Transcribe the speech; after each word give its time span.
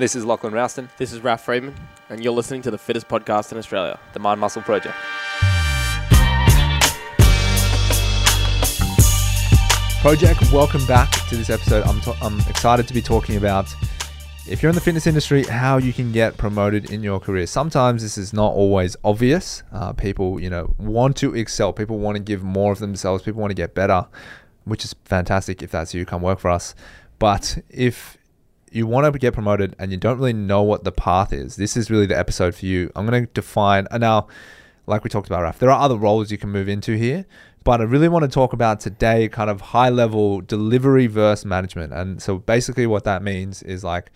This 0.00 0.16
is 0.16 0.24
Lachlan 0.24 0.54
Rowston, 0.54 0.88
This 0.96 1.12
is 1.12 1.20
Ralph 1.20 1.44
Freeman, 1.44 1.74
and 2.08 2.24
you're 2.24 2.32
listening 2.32 2.62
to 2.62 2.70
the 2.70 2.78
fittest 2.78 3.06
podcast 3.06 3.52
in 3.52 3.58
Australia. 3.58 4.00
the 4.14 4.18
Mind 4.18 4.40
Muscle 4.40 4.62
Project. 4.62 4.94
Project, 10.00 10.50
welcome 10.54 10.86
back 10.86 11.10
to 11.28 11.36
this 11.36 11.50
episode. 11.50 11.84
I'm, 11.86 12.00
to- 12.00 12.16
I'm 12.22 12.40
excited 12.48 12.88
to 12.88 12.94
be 12.94 13.02
talking 13.02 13.36
about 13.36 13.66
if 14.48 14.62
you're 14.62 14.70
in 14.70 14.74
the 14.74 14.80
fitness 14.80 15.06
industry, 15.06 15.42
how 15.42 15.76
you 15.76 15.92
can 15.92 16.12
get 16.12 16.38
promoted 16.38 16.90
in 16.90 17.02
your 17.02 17.20
career. 17.20 17.46
Sometimes 17.46 18.00
this 18.00 18.16
is 18.16 18.32
not 18.32 18.54
always 18.54 18.96
obvious. 19.04 19.62
Uh, 19.70 19.92
people, 19.92 20.40
you 20.40 20.48
know, 20.48 20.74
want 20.78 21.14
to 21.18 21.36
excel. 21.36 21.74
People 21.74 21.98
want 21.98 22.16
to 22.16 22.22
give 22.22 22.42
more 22.42 22.72
of 22.72 22.78
themselves. 22.78 23.22
People 23.22 23.42
want 23.42 23.50
to 23.50 23.54
get 23.54 23.74
better, 23.74 24.06
which 24.64 24.82
is 24.82 24.94
fantastic. 25.04 25.62
If 25.62 25.70
that's 25.70 25.92
you, 25.92 26.06
come 26.06 26.22
work 26.22 26.38
for 26.38 26.48
us. 26.48 26.74
But 27.18 27.58
if 27.68 28.16
you 28.70 28.86
want 28.86 29.12
to 29.12 29.18
get 29.18 29.34
promoted 29.34 29.74
and 29.78 29.90
you 29.90 29.96
don't 29.96 30.18
really 30.18 30.32
know 30.32 30.62
what 30.62 30.84
the 30.84 30.92
path 30.92 31.32
is, 31.32 31.56
this 31.56 31.76
is 31.76 31.90
really 31.90 32.06
the 32.06 32.18
episode 32.18 32.54
for 32.54 32.66
you. 32.66 32.90
I'm 32.94 33.06
going 33.06 33.26
to 33.26 33.32
define. 33.32 33.86
And 33.90 34.00
now, 34.00 34.28
like 34.86 35.04
we 35.04 35.10
talked 35.10 35.26
about, 35.26 35.42
Raf, 35.42 35.58
there 35.58 35.70
are 35.70 35.80
other 35.80 35.96
roles 35.96 36.30
you 36.30 36.38
can 36.38 36.50
move 36.50 36.68
into 36.68 36.96
here. 36.96 37.26
But 37.62 37.80
I 37.80 37.84
really 37.84 38.08
want 38.08 38.22
to 38.24 38.28
talk 38.28 38.54
about 38.54 38.80
today 38.80 39.28
kind 39.28 39.50
of 39.50 39.60
high 39.60 39.90
level 39.90 40.40
delivery 40.40 41.06
versus 41.06 41.44
management. 41.44 41.92
And 41.92 42.22
so 42.22 42.38
basically, 42.38 42.86
what 42.86 43.04
that 43.04 43.22
means 43.22 43.62
is 43.62 43.84
like 43.84 44.10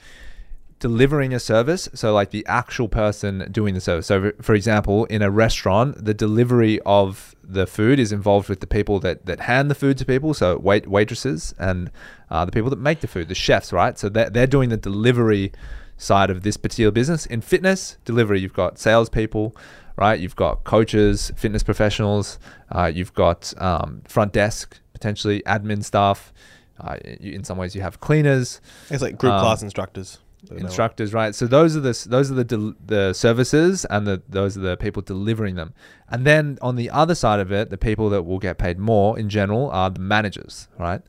delivering 0.81 1.33
a 1.33 1.41
service. 1.41 1.89
So, 1.95 2.13
like 2.13 2.31
the 2.31 2.45
actual 2.47 2.89
person 2.89 3.49
doing 3.51 3.75
the 3.75 3.81
service. 3.81 4.07
So, 4.07 4.33
for 4.43 4.55
example, 4.55 5.05
in 5.07 5.23
a 5.23 5.31
restaurant, 5.31 6.05
the 6.05 6.15
delivery 6.15 6.81
of 6.85 7.35
the 7.43 7.67
food 7.67 7.99
is 7.99 8.13
involved 8.13 8.49
with 8.49 8.61
the 8.61 8.67
people 8.67 9.01
that, 9.01 9.27
that 9.27 9.41
hand 9.41 9.71
the 9.71 9.75
food 9.75 9.99
to 9.99 10.05
people. 10.05 10.35
So, 10.35 10.59
wait, 10.59 10.87
waitresses 10.87 11.55
and 11.59 11.91
uh, 12.31 12.45
the 12.45 12.53
people 12.53 12.71
that 12.71 12.79
make 12.79 13.01
the 13.01 13.07
food, 13.07 13.29
the 13.29 13.35
chefs, 13.35 13.73
right? 13.73 13.99
So, 13.99 14.09
they're, 14.09 14.31
they're 14.31 14.47
doing 14.47 14.69
the 14.69 14.77
delivery 14.77 15.53
side 15.97 16.31
of 16.31 16.43
this 16.43 16.57
particular 16.57 16.91
business. 16.91 17.27
In 17.27 17.41
fitness 17.41 17.97
delivery, 18.05 18.41
you've 18.41 18.53
got 18.53 18.79
salespeople, 18.79 19.57
right? 19.97 20.19
You've 20.19 20.37
got 20.37 20.65
coaches, 20.65 21.31
fitness 21.37 21.63
professionals, 21.63 22.39
uh, 22.73 22.91
you've 22.93 23.15
got 23.15 23.55
um, 23.59 24.03
front 24.09 24.33
desk, 24.33 24.81
potentially 24.93 25.43
admin 25.47 25.85
staff. 25.85 26.33
Uh, 26.81 26.97
you, 27.21 27.33
in 27.33 27.45
some 27.45 27.57
ways, 27.57 27.77
you 27.77 27.83
have 27.83 28.01
cleaners, 28.01 28.61
It's 28.91 29.03
like 29.03 29.17
group 29.17 29.33
Um, 29.33 29.41
class 29.41 29.63
instructors. 29.63 30.19
Instructors, 30.51 31.15
right? 31.15 31.35
So 31.35 31.47
those 31.47 31.77
are 31.77 31.81
the 31.81 32.07
those 32.09 32.31
are 32.31 32.35
the 32.35 32.45
del- 32.45 32.75
the 32.85 33.13
services, 33.13 33.85
and 33.87 34.07
the 34.07 34.23
those 34.29 34.57
are 34.57 34.61
the 34.61 34.77
people 34.77 35.03
delivering 35.03 35.55
them. 35.55 35.75
And 36.09 36.27
then 36.27 36.59
on 36.61 36.77
the 36.77 36.91
other 36.91 37.15
side 37.15 37.41
of 37.41 37.51
it, 37.53 37.71
the 37.71 37.79
people 37.79 38.11
that 38.11 38.23
will 38.23 38.39
get 38.39 38.59
paid 38.59 38.79
more 38.79 39.19
in 39.19 39.29
general 39.29 39.71
are 39.71 39.91
the 39.91 40.01
managers, 40.01 40.69
right? 40.79 41.03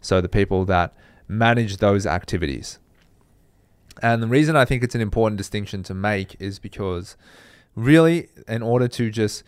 So 0.00 0.20
the 0.20 0.28
people 0.28 0.64
that 0.66 0.94
manage 1.28 1.78
those 1.78 2.06
activities. 2.06 2.78
And 4.02 4.22
the 4.22 4.26
reason 4.26 4.56
I 4.56 4.64
think 4.64 4.82
it's 4.82 4.94
an 4.94 5.00
important 5.00 5.38
distinction 5.38 5.82
to 5.84 5.94
make 5.94 6.36
is 6.40 6.58
because 6.58 7.16
really, 7.74 8.28
in 8.48 8.62
order 8.62 8.88
to 8.88 9.10
just 9.10 9.44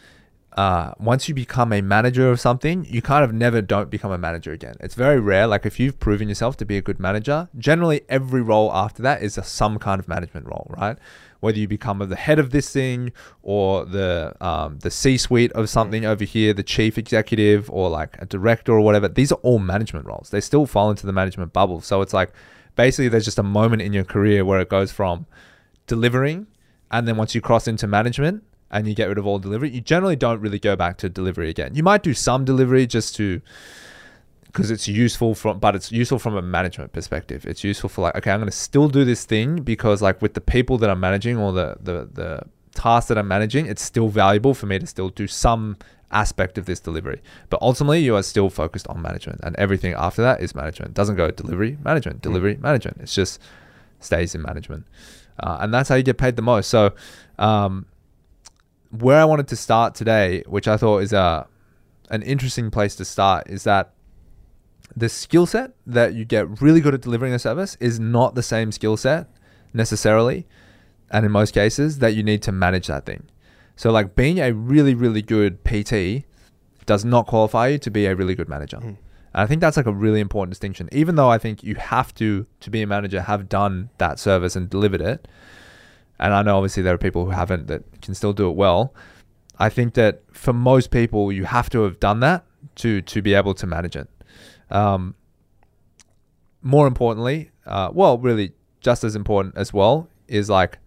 uh, 0.54 0.92
once 1.00 1.28
you 1.28 1.34
become 1.34 1.72
a 1.72 1.80
manager 1.80 2.30
of 2.30 2.38
something, 2.38 2.84
you 2.88 3.02
kind 3.02 3.24
of 3.24 3.32
never 3.32 3.60
don't 3.60 3.90
become 3.90 4.12
a 4.12 4.18
manager 4.18 4.52
again. 4.52 4.76
It's 4.78 4.94
very 4.94 5.18
rare. 5.18 5.48
Like 5.48 5.66
if 5.66 5.80
you've 5.80 5.98
proven 5.98 6.28
yourself 6.28 6.56
to 6.58 6.64
be 6.64 6.76
a 6.76 6.82
good 6.82 7.00
manager, 7.00 7.48
generally 7.58 8.02
every 8.08 8.40
role 8.40 8.72
after 8.72 9.02
that 9.02 9.22
is 9.22 9.36
a, 9.36 9.42
some 9.42 9.78
kind 9.80 9.98
of 9.98 10.06
management 10.06 10.46
role, 10.46 10.72
right? 10.78 10.96
Whether 11.40 11.58
you 11.58 11.66
become 11.66 11.98
the 11.98 12.14
head 12.14 12.38
of 12.38 12.50
this 12.50 12.70
thing 12.70 13.12
or 13.42 13.84
the 13.84 14.34
um, 14.40 14.78
the 14.78 14.90
C-suite 14.90 15.52
of 15.52 15.68
something 15.68 16.06
over 16.06 16.24
here, 16.24 16.54
the 16.54 16.62
chief 16.62 16.96
executive 16.98 17.68
or 17.70 17.90
like 17.90 18.16
a 18.20 18.24
director 18.24 18.72
or 18.72 18.80
whatever, 18.80 19.08
these 19.08 19.32
are 19.32 19.40
all 19.42 19.58
management 19.58 20.06
roles. 20.06 20.30
They 20.30 20.40
still 20.40 20.66
fall 20.66 20.88
into 20.88 21.04
the 21.04 21.12
management 21.12 21.52
bubble. 21.52 21.80
So 21.80 22.00
it's 22.00 22.14
like 22.14 22.32
basically 22.76 23.08
there's 23.08 23.24
just 23.24 23.38
a 23.38 23.42
moment 23.42 23.82
in 23.82 23.92
your 23.92 24.04
career 24.04 24.44
where 24.44 24.60
it 24.60 24.68
goes 24.68 24.92
from 24.92 25.26
delivering 25.86 26.46
and 26.90 27.06
then 27.08 27.16
once 27.16 27.34
you 27.34 27.40
cross 27.40 27.66
into 27.66 27.86
management 27.86 28.42
and 28.74 28.88
you 28.88 28.94
get 28.94 29.08
rid 29.08 29.18
of 29.18 29.26
all 29.26 29.38
delivery, 29.38 29.70
you 29.70 29.80
generally 29.80 30.16
don't 30.16 30.40
really 30.40 30.58
go 30.58 30.74
back 30.74 30.98
to 30.98 31.08
delivery 31.08 31.48
again. 31.48 31.76
You 31.76 31.84
might 31.84 32.02
do 32.02 32.12
some 32.12 32.44
delivery 32.44 32.86
just 32.86 33.14
to 33.16 33.40
because 34.46 34.70
it's 34.70 34.86
useful 34.86 35.34
from 35.34 35.58
but 35.60 35.74
it's 35.74 35.90
useful 35.90 36.18
from 36.18 36.36
a 36.36 36.42
management 36.42 36.92
perspective. 36.92 37.46
It's 37.46 37.62
useful 37.62 37.88
for 37.88 38.02
like, 38.02 38.16
okay, 38.16 38.32
I'm 38.32 38.40
gonna 38.40 38.50
still 38.50 38.88
do 38.88 39.04
this 39.04 39.24
thing 39.24 39.62
because 39.62 40.02
like 40.02 40.20
with 40.20 40.34
the 40.34 40.40
people 40.40 40.76
that 40.78 40.90
I'm 40.90 41.00
managing 41.00 41.38
or 41.38 41.52
the 41.52 41.76
the 41.80 42.08
the 42.12 42.42
tasks 42.74 43.08
that 43.08 43.16
I'm 43.16 43.28
managing, 43.28 43.66
it's 43.66 43.82
still 43.82 44.08
valuable 44.08 44.54
for 44.54 44.66
me 44.66 44.80
to 44.80 44.86
still 44.86 45.08
do 45.08 45.28
some 45.28 45.76
aspect 46.10 46.58
of 46.58 46.66
this 46.66 46.80
delivery. 46.80 47.22
But 47.50 47.62
ultimately 47.62 48.00
you 48.00 48.16
are 48.16 48.24
still 48.24 48.50
focused 48.50 48.88
on 48.88 49.00
management 49.00 49.40
and 49.44 49.54
everything 49.54 49.94
after 49.94 50.22
that 50.22 50.40
is 50.40 50.52
management. 50.52 50.90
It 50.90 50.94
doesn't 50.94 51.16
go 51.16 51.30
delivery, 51.30 51.78
management, 51.84 52.22
delivery, 52.22 52.56
management. 52.56 52.98
It's 53.00 53.14
just 53.14 53.40
stays 54.00 54.34
in 54.34 54.42
management. 54.42 54.84
Uh, 55.38 55.58
and 55.60 55.72
that's 55.72 55.88
how 55.88 55.94
you 55.94 56.02
get 56.02 56.18
paid 56.18 56.36
the 56.36 56.42
most. 56.42 56.68
So 56.68 56.92
um, 57.38 57.86
where 59.00 59.20
I 59.20 59.24
wanted 59.24 59.48
to 59.48 59.56
start 59.56 59.94
today, 59.94 60.42
which 60.46 60.68
I 60.68 60.76
thought 60.76 60.98
is 60.98 61.12
a 61.12 61.46
an 62.10 62.22
interesting 62.22 62.70
place 62.70 62.94
to 62.96 63.04
start, 63.04 63.48
is 63.48 63.64
that 63.64 63.94
the 64.94 65.08
skill 65.08 65.46
set 65.46 65.72
that 65.86 66.14
you 66.14 66.24
get 66.24 66.60
really 66.60 66.80
good 66.80 66.94
at 66.94 67.00
delivering 67.00 67.32
a 67.32 67.38
service 67.38 67.76
is 67.80 67.98
not 67.98 68.34
the 68.34 68.42
same 68.42 68.70
skill 68.70 68.96
set 68.96 69.28
necessarily, 69.72 70.46
and 71.10 71.24
in 71.24 71.32
most 71.32 71.52
cases 71.52 71.98
that 71.98 72.14
you 72.14 72.22
need 72.22 72.42
to 72.42 72.52
manage 72.52 72.86
that 72.86 73.06
thing. 73.06 73.24
So 73.76 73.90
like 73.90 74.14
being 74.14 74.38
a 74.38 74.52
really 74.52 74.94
really 74.94 75.22
good 75.22 75.64
PT 75.64 76.24
does 76.86 77.04
not 77.04 77.26
qualify 77.26 77.68
you 77.68 77.78
to 77.78 77.90
be 77.90 78.06
a 78.06 78.14
really 78.14 78.34
good 78.34 78.48
manager. 78.48 78.76
Mm. 78.76 78.96
And 79.34 79.42
I 79.42 79.46
think 79.46 79.60
that's 79.60 79.76
like 79.76 79.86
a 79.86 79.92
really 79.92 80.20
important 80.20 80.52
distinction. 80.52 80.88
Even 80.92 81.16
though 81.16 81.28
I 81.28 81.38
think 81.38 81.64
you 81.64 81.74
have 81.74 82.14
to 82.16 82.46
to 82.60 82.70
be 82.70 82.82
a 82.82 82.86
manager 82.86 83.22
have 83.22 83.48
done 83.48 83.90
that 83.98 84.18
service 84.18 84.54
and 84.54 84.70
delivered 84.70 85.00
it, 85.00 85.26
and 86.18 86.32
I 86.32 86.42
know 86.42 86.56
obviously 86.56 86.82
there 86.82 86.94
are 86.94 86.98
people 86.98 87.24
who 87.24 87.30
haven't 87.30 87.66
that 87.66 87.82
can 88.02 88.14
still 88.14 88.32
do 88.32 88.48
it 88.48 88.56
well. 88.56 88.94
I 89.58 89.68
think 89.68 89.94
that 89.94 90.22
for 90.32 90.52
most 90.52 90.90
people, 90.90 91.30
you 91.32 91.44
have 91.44 91.70
to 91.70 91.82
have 91.82 92.00
done 92.00 92.20
that 92.20 92.44
to 92.76 93.02
to 93.02 93.22
be 93.22 93.34
able 93.34 93.54
to 93.54 93.66
manage 93.66 93.96
it. 93.96 94.08
Um, 94.70 95.14
more 96.62 96.86
importantly, 96.86 97.50
uh, 97.66 97.90
well, 97.92 98.18
really 98.18 98.52
just 98.80 99.04
as 99.04 99.14
important 99.14 99.56
as 99.56 99.72
well 99.72 100.08
is 100.28 100.48
like 100.48 100.78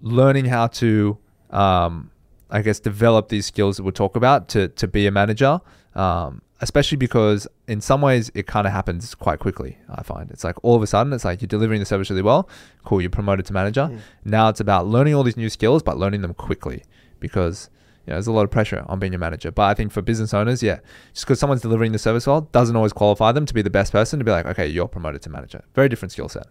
learning 0.00 0.46
how 0.46 0.66
to, 0.66 1.18
um, 1.50 2.10
I 2.50 2.62
guess, 2.62 2.80
develop 2.80 3.28
these 3.28 3.46
skills 3.46 3.76
that 3.76 3.82
we'll 3.82 3.92
talk 3.92 4.16
about 4.16 4.48
to 4.50 4.68
to 4.68 4.86
be 4.86 5.06
a 5.06 5.10
manager. 5.10 5.60
Um, 5.94 6.42
especially 6.60 6.96
because 6.96 7.46
in 7.66 7.80
some 7.80 8.00
ways 8.00 8.30
it 8.34 8.46
kind 8.46 8.66
of 8.66 8.72
happens 8.72 9.14
quite 9.14 9.38
quickly. 9.38 9.78
I 9.88 10.02
find 10.02 10.30
it's 10.30 10.44
like 10.44 10.56
all 10.62 10.76
of 10.76 10.82
a 10.82 10.86
sudden 10.86 11.12
it's 11.12 11.24
like 11.24 11.40
you're 11.40 11.48
delivering 11.48 11.80
the 11.80 11.86
service 11.86 12.10
really 12.10 12.22
well, 12.22 12.48
cool, 12.84 13.00
you're 13.00 13.10
promoted 13.10 13.46
to 13.46 13.52
manager. 13.52 13.88
Mm. 13.90 14.00
Now 14.24 14.48
it's 14.48 14.60
about 14.60 14.86
learning 14.86 15.14
all 15.14 15.22
these 15.22 15.36
new 15.36 15.48
skills, 15.48 15.82
but 15.82 15.98
learning 15.98 16.20
them 16.22 16.34
quickly 16.34 16.84
because 17.18 17.70
you 18.06 18.12
know, 18.12 18.16
there's 18.16 18.26
a 18.26 18.32
lot 18.32 18.42
of 18.42 18.50
pressure 18.50 18.84
on 18.88 18.98
being 18.98 19.14
a 19.14 19.18
manager. 19.18 19.50
But 19.50 19.62
I 19.64 19.74
think 19.74 19.92
for 19.92 20.02
business 20.02 20.34
owners, 20.34 20.62
yeah, 20.62 20.80
just 21.12 21.26
because 21.26 21.38
someone's 21.38 21.62
delivering 21.62 21.92
the 21.92 21.98
service 21.98 22.26
well 22.26 22.42
doesn't 22.52 22.76
always 22.76 22.92
qualify 22.92 23.32
them 23.32 23.46
to 23.46 23.54
be 23.54 23.62
the 23.62 23.70
best 23.70 23.92
person 23.92 24.18
to 24.18 24.24
be 24.24 24.30
like, 24.30 24.46
okay, 24.46 24.66
you're 24.66 24.88
promoted 24.88 25.22
to 25.22 25.30
manager. 25.30 25.62
Very 25.74 25.88
different 25.88 26.12
skill 26.12 26.28
set. 26.28 26.46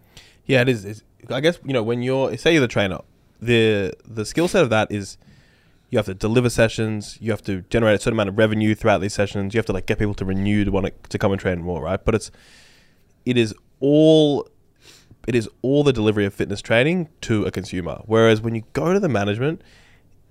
Yeah, 0.45 0.61
it 0.61 0.69
is. 0.69 0.85
It's, 0.85 1.03
I 1.29 1.41
guess 1.41 1.59
you 1.63 1.73
know 1.73 1.83
when 1.83 2.01
you're 2.01 2.35
say 2.37 2.53
you're 2.53 2.61
the 2.61 2.67
trainer, 2.67 2.99
the 3.41 3.93
the 4.05 4.25
skill 4.25 4.47
set 4.47 4.63
of 4.63 4.69
that 4.71 4.91
is 4.91 5.17
you 5.89 5.97
have 5.97 6.05
to 6.05 6.13
deliver 6.13 6.49
sessions, 6.49 7.17
you 7.19 7.31
have 7.31 7.41
to 7.43 7.61
generate 7.69 7.95
a 7.95 7.99
certain 7.99 8.13
amount 8.13 8.29
of 8.29 8.37
revenue 8.37 8.75
throughout 8.75 8.99
these 9.01 9.13
sessions, 9.13 9.53
you 9.53 9.57
have 9.57 9.65
to 9.65 9.73
like 9.73 9.85
get 9.85 9.97
people 9.99 10.13
to 10.15 10.25
renew 10.25 10.63
to 10.65 10.71
want 10.71 10.85
to, 10.87 10.93
to 11.09 11.17
come 11.17 11.31
and 11.31 11.41
train 11.41 11.61
more, 11.61 11.81
right? 11.81 12.03
But 12.03 12.15
it's 12.15 12.31
it 13.25 13.37
is 13.37 13.53
all 13.79 14.47
it 15.27 15.35
is 15.35 15.49
all 15.61 15.83
the 15.83 15.93
delivery 15.93 16.25
of 16.25 16.33
fitness 16.33 16.61
training 16.61 17.09
to 17.21 17.43
a 17.45 17.51
consumer. 17.51 18.01
Whereas 18.05 18.41
when 18.41 18.55
you 18.55 18.63
go 18.73 18.93
to 18.93 18.99
the 18.99 19.09
management, 19.09 19.61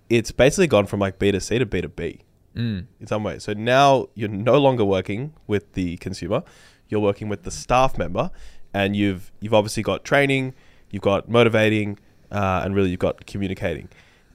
it's 0.08 0.32
basically 0.32 0.66
gone 0.66 0.86
from 0.86 1.00
like 1.00 1.19
B 1.19 1.30
to 1.32 1.41
C 1.41 1.58
to 1.58 1.66
B 1.66 1.80
to 1.80 1.88
B 1.88 2.20
Mm. 2.56 2.86
in 2.98 3.06
some 3.06 3.22
way. 3.22 3.38
So 3.38 3.52
now 3.52 4.08
you're 4.14 4.28
no 4.28 4.58
longer 4.58 4.84
working 4.84 5.32
with 5.46 5.75
the 5.75 5.96
consumer, 5.98 6.42
you're 6.88 6.98
working 6.98 7.28
with 7.28 7.44
the 7.44 7.50
staff 7.52 7.96
member, 7.98 8.30
and 8.75 8.96
you've 8.96 9.30
you've 9.40 9.54
obviously 9.54 9.82
got 9.82 10.02
training, 10.02 10.54
you've 10.90 11.02
got 11.02 11.28
motivating, 11.28 11.98
uh, 12.32 12.62
and 12.64 12.75
really 12.75 12.90
you've 12.90 12.99
got 12.99 13.26
communicating, 13.26 13.88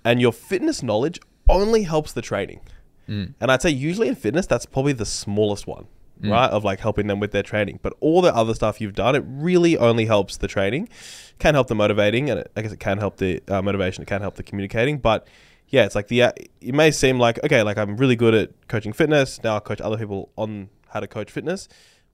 and 0.06 0.22
your 0.22 0.32
fitness 0.34 0.84
knowledge 0.84 1.20
only 1.50 1.84
helps 1.84 2.14
the 2.14 2.22
training. 2.22 2.62
Mm. 3.08 3.34
And 3.42 3.52
I'd 3.52 3.62
say 3.62 3.70
usually 3.70 4.08
in 4.08 4.16
fitness 4.16 4.46
that's 4.46 4.66
probably 4.66 4.94
the 4.94 5.06
smallest 5.06 5.68
one, 5.68 5.88
Mm. 6.22 6.32
right? 6.32 6.50
Of 6.50 6.64
like 6.64 6.80
helping 6.80 7.08
them 7.08 7.20
with 7.20 7.32
their 7.32 7.44
training. 7.44 7.80
But 7.82 7.94
all 8.00 8.22
the 8.22 8.34
other 8.34 8.54
stuff 8.54 8.80
you've 8.80 8.94
done, 8.96 9.16
it 9.16 9.24
really 9.28 9.78
only 9.78 10.06
helps 10.06 10.38
the 10.38 10.48
training. 10.48 10.88
Can 11.40 11.54
help 11.56 11.68
the 11.68 11.76
motivating, 11.76 12.30
and 12.30 12.40
it, 12.42 12.52
I 12.56 12.62
guess 12.62 12.72
it 12.72 12.80
can 12.80 12.98
help 13.00 13.18
the 13.18 13.42
uh, 13.48 13.62
motivation. 13.62 14.04
It 14.04 14.08
can 14.08 14.22
help 14.22 14.36
the 14.36 14.44
communicating, 14.44 15.00
but 15.00 15.28
yeah, 15.70 15.84
it's 15.86 15.96
like 15.96 16.08
the. 16.08 16.24
Uh, 16.24 16.32
it 16.62 16.74
may 16.76 16.92
seem 16.92 17.20
like 17.20 17.44
okay, 17.44 17.64
like 17.64 17.78
I'm 17.78 17.98
really 17.98 18.16
good 18.16 18.34
at 18.36 18.68
coaching 18.68 18.94
fitness. 18.94 19.44
Now 19.44 19.58
I 19.58 19.60
coach 19.60 19.82
other 19.82 19.98
people 19.98 20.30
on 20.38 20.70
how 20.90 21.00
to 21.00 21.08
coach 21.08 21.32
fitness. 21.32 21.68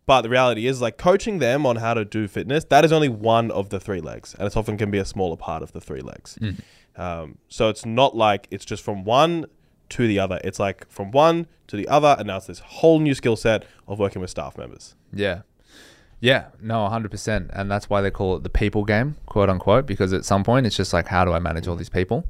But 0.05 0.21
the 0.23 0.29
reality 0.29 0.65
is, 0.65 0.81
like 0.81 0.97
coaching 0.97 1.37
them 1.37 1.65
on 1.67 1.75
how 1.75 1.93
to 1.93 2.03
do 2.03 2.27
fitness, 2.27 2.63
that 2.65 2.83
is 2.83 2.91
only 2.91 3.09
one 3.09 3.51
of 3.51 3.69
the 3.69 3.79
three 3.79 4.01
legs, 4.01 4.33
and 4.39 4.47
it 4.47 4.57
often 4.57 4.75
can 4.77 4.89
be 4.89 4.97
a 4.97 5.05
smaller 5.05 5.35
part 5.35 5.61
of 5.61 5.71
the 5.73 5.81
three 5.81 6.01
legs. 6.01 6.35
Mm. 6.41 6.61
Um, 6.99 7.37
so 7.47 7.69
it's 7.69 7.85
not 7.85 8.15
like 8.15 8.47
it's 8.51 8.65
just 8.65 8.83
from 8.83 9.05
one 9.05 9.45
to 9.89 10.05
the 10.05 10.19
other. 10.19 10.39
It's 10.43 10.59
like 10.59 10.87
from 10.91 11.11
one 11.11 11.47
to 11.67 11.77
the 11.77 11.87
other, 11.87 12.15
and 12.19 12.27
now 12.27 12.37
it's 12.37 12.47
this 12.47 12.59
whole 12.59 12.99
new 12.99 13.15
skill 13.15 13.37
set 13.37 13.65
of 13.87 13.97
working 13.97 14.21
with 14.21 14.29
staff 14.29 14.57
members. 14.57 14.95
Yeah. 15.13 15.41
Yeah, 16.21 16.47
no, 16.61 16.79
100%. 16.79 17.49
And 17.53 17.71
that's 17.71 17.89
why 17.89 18.01
they 18.01 18.11
call 18.11 18.35
it 18.35 18.43
the 18.43 18.49
people 18.49 18.83
game, 18.83 19.15
quote 19.25 19.49
unquote, 19.49 19.85
because 19.85 20.11
at 20.11 20.25
some 20.25 20.43
point 20.43 20.65
it's 20.65 20.75
just 20.75 20.91
like, 20.91 21.07
how 21.07 21.23
do 21.23 21.31
I 21.31 21.39
manage 21.39 21.65
all 21.67 21.77
these 21.77 21.89
people? 21.89 22.27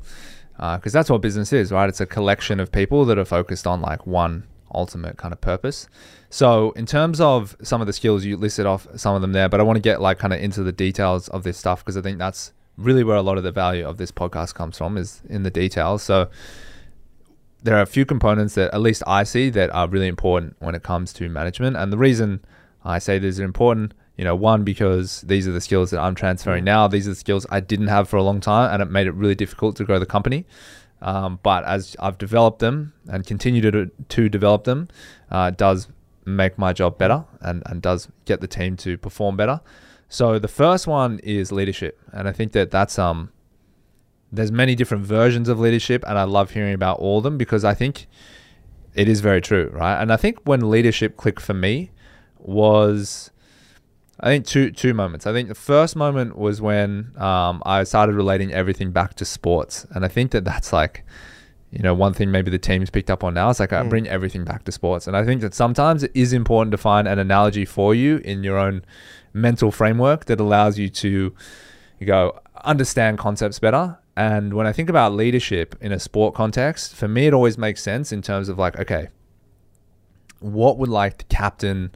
Because 0.58 0.94
that's 0.94 1.10
what 1.10 1.22
business 1.22 1.52
is, 1.52 1.72
right? 1.72 1.90
It's 1.90 2.00
a 2.00 2.06
collection 2.06 2.60
of 2.60 2.72
people 2.72 3.06
that 3.06 3.18
are 3.18 3.26
focused 3.26 3.66
on 3.66 3.82
like 3.82 4.06
one 4.06 4.46
ultimate 4.76 5.18
kind 5.18 5.34
of 5.34 5.42
purpose. 5.42 5.88
So, 6.30 6.72
in 6.72 6.86
terms 6.86 7.20
of 7.20 7.56
some 7.64 7.82
of 7.82 7.88
the 7.88 7.94
skills, 7.94 8.26
you 8.26 8.38
listed 8.38 8.68
off 8.68 8.86
some 8.96 9.16
of 9.16 9.22
them 9.22 9.32
there, 9.32 9.50
but 9.50 9.60
I 9.60 9.64
want 9.64 9.78
to 9.78 9.82
get 9.82 10.02
like 10.02 10.20
kind 10.20 10.34
of 10.34 10.40
into 10.40 10.62
the 10.62 10.72
details 10.72 11.28
of 11.30 11.42
this 11.44 11.58
stuff 11.58 11.84
because 11.84 11.98
I 11.98 12.02
think 12.02 12.20
that's 12.20 12.52
really 12.80 13.04
where 13.04 13.18
a 13.18 13.22
lot 13.22 13.38
of 13.38 13.44
the 13.44 13.52
value 13.52 13.88
of 13.88 13.98
this 13.98 14.12
podcast 14.12 14.56
comes 14.56 14.78
from 14.78 14.98
is 14.98 15.22
in 15.30 15.44
the 15.44 15.52
details. 15.52 16.04
So, 16.04 16.30
there 17.62 17.76
are 17.78 17.82
a 17.82 17.86
few 17.86 18.06
components 18.06 18.56
that 18.56 18.74
at 18.74 18.82
least 18.82 19.04
I 19.06 19.24
see 19.24 19.50
that 19.50 19.70
are 19.72 19.88
really 19.88 20.08
important 20.08 20.56
when 20.60 20.76
it 20.76 20.84
comes 20.84 21.12
to 21.14 21.28
management. 21.30 21.76
And 21.76 21.92
the 21.92 21.98
reason 21.98 22.40
I 22.86 23.00
say 23.00 23.20
these 23.20 23.40
are 23.40 23.44
important, 23.44 23.94
you 24.16 24.24
know, 24.24 24.36
one, 24.36 24.64
because 24.64 25.22
these 25.22 25.48
are 25.48 25.52
the 25.52 25.62
skills 25.62 25.92
that 25.92 26.00
I'm 26.00 26.16
transferring 26.16 26.64
now. 26.64 26.88
These 26.88 27.08
are 27.08 27.12
the 27.12 27.16
skills 27.16 27.46
I 27.50 27.60
didn't 27.60 27.88
have 27.88 28.08
for 28.08 28.18
a 28.18 28.24
long 28.24 28.40
time, 28.40 28.74
and 28.74 28.82
it 28.82 28.90
made 28.90 29.08
it 29.08 29.14
really 29.14 29.36
difficult 29.36 29.76
to 29.78 29.84
grow 29.84 30.00
the 30.00 30.06
company. 30.06 30.46
Um, 31.02 31.40
but 31.44 31.64
as 31.66 31.96
I've 32.00 32.18
developed 32.18 32.60
them 32.60 32.94
and 33.10 33.26
continue 33.26 33.62
to, 33.62 33.88
to 33.88 34.30
develop 34.30 34.64
them, 34.64 34.88
uh, 35.30 35.52
it 35.54 35.58
does 35.58 35.88
make 36.26 36.58
my 36.58 36.74
job 36.74 36.98
better 36.98 37.26
and, 37.42 37.64
and 37.66 37.82
does 37.82 38.10
get 38.26 38.42
the 38.42 38.48
team 38.48 38.78
to 38.78 38.98
perform 38.98 39.38
better. 39.38 39.62
So 40.10 40.40
the 40.40 40.48
first 40.48 40.88
one 40.88 41.20
is 41.20 41.52
leadership. 41.52 42.00
And 42.12 42.28
I 42.28 42.32
think 42.32 42.52
that 42.52 42.72
that's, 42.72 43.00
um, 43.00 43.32
there's 44.32 44.52
many 44.52 44.76
different 44.76 45.06
versions 45.06 45.48
of 45.50 45.60
leadership 45.60 46.04
and 46.08 46.18
I 46.18 46.24
love 46.24 46.52
hearing 46.52 46.74
about 46.74 47.00
all 47.00 47.20
of 47.20 47.24
them 47.24 47.38
because 47.38 47.64
I 47.64 47.74
think 47.74 48.08
it 48.94 49.08
is 49.08 49.22
very 49.22 49.42
true, 49.42 49.70
right? 49.74 50.02
And 50.02 50.12
I 50.12 50.18
think 50.18 50.40
when 50.44 50.70
leadership 50.70 51.16
clicked 51.16 51.42
for 51.42 51.54
me 51.54 51.92
was 52.38 53.32
I 54.20 54.28
think 54.28 54.46
two 54.46 54.72
two 54.72 54.94
moments. 54.94 55.26
I 55.26 55.32
think 55.32 55.48
the 55.48 55.56
first 55.56 55.96
moment 55.96 56.38
was 56.38 56.62
when 56.62 57.14
um, 57.18 57.64
I 57.66 57.84
started 57.86 58.16
relating 58.16 58.52
everything 58.52 58.92
back 58.92 59.14
to 59.16 59.26
sports, 59.26 59.86
and 59.92 60.04
I 60.04 60.10
think 60.10 60.32
that 60.32 60.44
that's 60.44 60.74
like, 60.74 61.06
you 61.72 61.84
know, 61.84 61.94
one 61.94 62.14
thing 62.14 62.32
maybe 62.32 62.50
the 62.50 62.58
team's 62.58 62.90
picked 62.90 63.10
up 63.12 63.24
on 63.24 63.34
now. 63.36 63.50
is 63.50 63.60
like 63.60 63.72
I 63.74 63.84
Mm. 63.84 63.90
bring 63.90 64.08
everything 64.08 64.44
back 64.44 64.64
to 64.66 64.72
sports, 64.72 65.08
and 65.08 65.16
I 65.16 65.24
think 65.24 65.42
that 65.42 65.54
sometimes 65.54 66.04
it 66.04 66.12
is 66.14 66.34
important 66.34 66.72
to 66.72 66.78
find 66.78 67.08
an 67.08 67.20
analogy 67.20 67.66
for 67.66 67.94
you 67.94 68.18
in 68.18 68.44
your 68.44 68.58
own 68.58 68.84
mental 69.34 69.72
framework 69.72 70.26
that 70.26 70.40
allows 70.40 70.80
you 70.80 70.90
to 70.90 71.34
you 72.00 72.08
go 72.08 72.40
understand 72.66 73.18
concepts 73.20 73.60
better. 73.60 73.98
And 74.18 74.54
when 74.54 74.66
I 74.68 74.72
think 74.74 74.90
about 74.90 75.14
leadership 75.14 75.76
in 75.80 75.92
a 75.92 76.00
sport 76.00 76.34
context, 76.34 76.94
for 76.96 77.08
me, 77.08 77.28
it 77.28 77.34
always 77.34 77.58
makes 77.58 77.82
sense 77.82 78.12
in 78.12 78.22
terms 78.22 78.50
of 78.50 78.58
like, 78.58 78.78
okay, 78.80 79.10
what 80.40 80.78
would 80.78 80.90
like 80.90 81.18
the 81.20 81.24
captain 81.26 81.92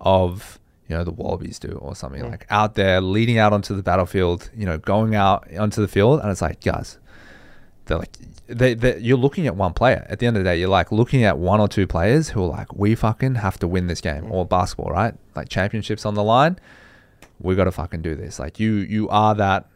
of 0.00 0.58
you 0.88 0.96
know 0.96 1.02
the 1.04 1.10
Wallabies 1.10 1.58
do 1.58 1.78
or 1.82 1.96
something 1.96 2.22
Mm. 2.22 2.30
like 2.30 2.46
out 2.50 2.74
there 2.74 3.00
leading 3.00 3.38
out 3.38 3.52
onto 3.52 3.74
the 3.74 3.82
battlefield, 3.82 4.50
you 4.54 4.66
know, 4.66 4.78
going 4.78 5.14
out 5.14 5.48
onto 5.56 5.80
the 5.80 5.88
field, 5.88 6.20
and 6.20 6.30
it's 6.30 6.42
like, 6.42 6.60
guys, 6.60 6.98
they're 7.86 7.98
like, 7.98 8.16
they, 8.46 8.74
they, 8.74 8.98
you're 8.98 9.18
looking 9.18 9.46
at 9.46 9.56
one 9.56 9.72
player. 9.72 10.06
At 10.08 10.18
the 10.18 10.26
end 10.26 10.36
of 10.36 10.44
the 10.44 10.50
day, 10.50 10.58
you're 10.58 10.68
like 10.68 10.92
looking 10.92 11.24
at 11.24 11.38
one 11.38 11.60
or 11.60 11.68
two 11.68 11.86
players 11.86 12.30
who 12.30 12.44
are 12.44 12.48
like, 12.48 12.74
we 12.74 12.94
fucking 12.94 13.36
have 13.36 13.58
to 13.58 13.68
win 13.68 13.86
this 13.86 14.00
game, 14.00 14.30
or 14.30 14.44
basketball, 14.46 14.92
right? 14.92 15.14
Like 15.34 15.48
championships 15.48 16.06
on 16.06 16.14
the 16.14 16.22
line, 16.22 16.58
we 17.40 17.54
got 17.54 17.64
to 17.64 17.72
fucking 17.72 18.02
do 18.02 18.14
this. 18.14 18.38
Like 18.38 18.60
you, 18.60 18.74
you 18.74 19.08
are 19.08 19.34
that 19.34 19.68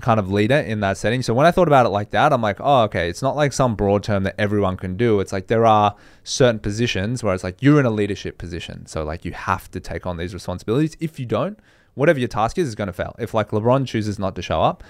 kind 0.00 0.20
of 0.20 0.30
leader 0.30 0.56
in 0.56 0.80
that 0.80 0.96
setting. 0.96 1.22
So 1.22 1.34
when 1.34 1.46
I 1.46 1.50
thought 1.50 1.66
about 1.66 1.84
it 1.84 1.88
like 1.88 2.10
that, 2.10 2.32
I'm 2.32 2.42
like, 2.42 2.58
oh, 2.60 2.82
okay, 2.82 3.08
it's 3.08 3.22
not 3.22 3.34
like 3.34 3.52
some 3.52 3.74
broad 3.74 4.04
term 4.04 4.22
that 4.22 4.36
everyone 4.38 4.76
can 4.76 4.96
do. 4.96 5.18
It's 5.20 5.32
like 5.32 5.48
there 5.48 5.66
are 5.66 5.96
certain 6.22 6.60
positions 6.60 7.24
where 7.24 7.34
it's 7.34 7.42
like 7.42 7.60
you're 7.60 7.80
in 7.80 7.86
a 7.86 7.90
leadership 7.90 8.38
position. 8.38 8.86
So 8.86 9.02
like 9.02 9.24
you 9.24 9.32
have 9.32 9.70
to 9.72 9.80
take 9.80 10.06
on 10.06 10.16
these 10.16 10.32
responsibilities. 10.32 10.96
If 11.00 11.18
you 11.18 11.26
don't, 11.26 11.58
whatever 11.94 12.20
your 12.20 12.28
task 12.28 12.56
is, 12.56 12.68
is 12.68 12.74
going 12.76 12.86
to 12.86 12.92
fail. 12.92 13.16
If 13.18 13.34
like 13.34 13.50
LeBron 13.50 13.86
chooses 13.86 14.18
not 14.18 14.36
to 14.36 14.42
show 14.42 14.62
up 14.62 14.84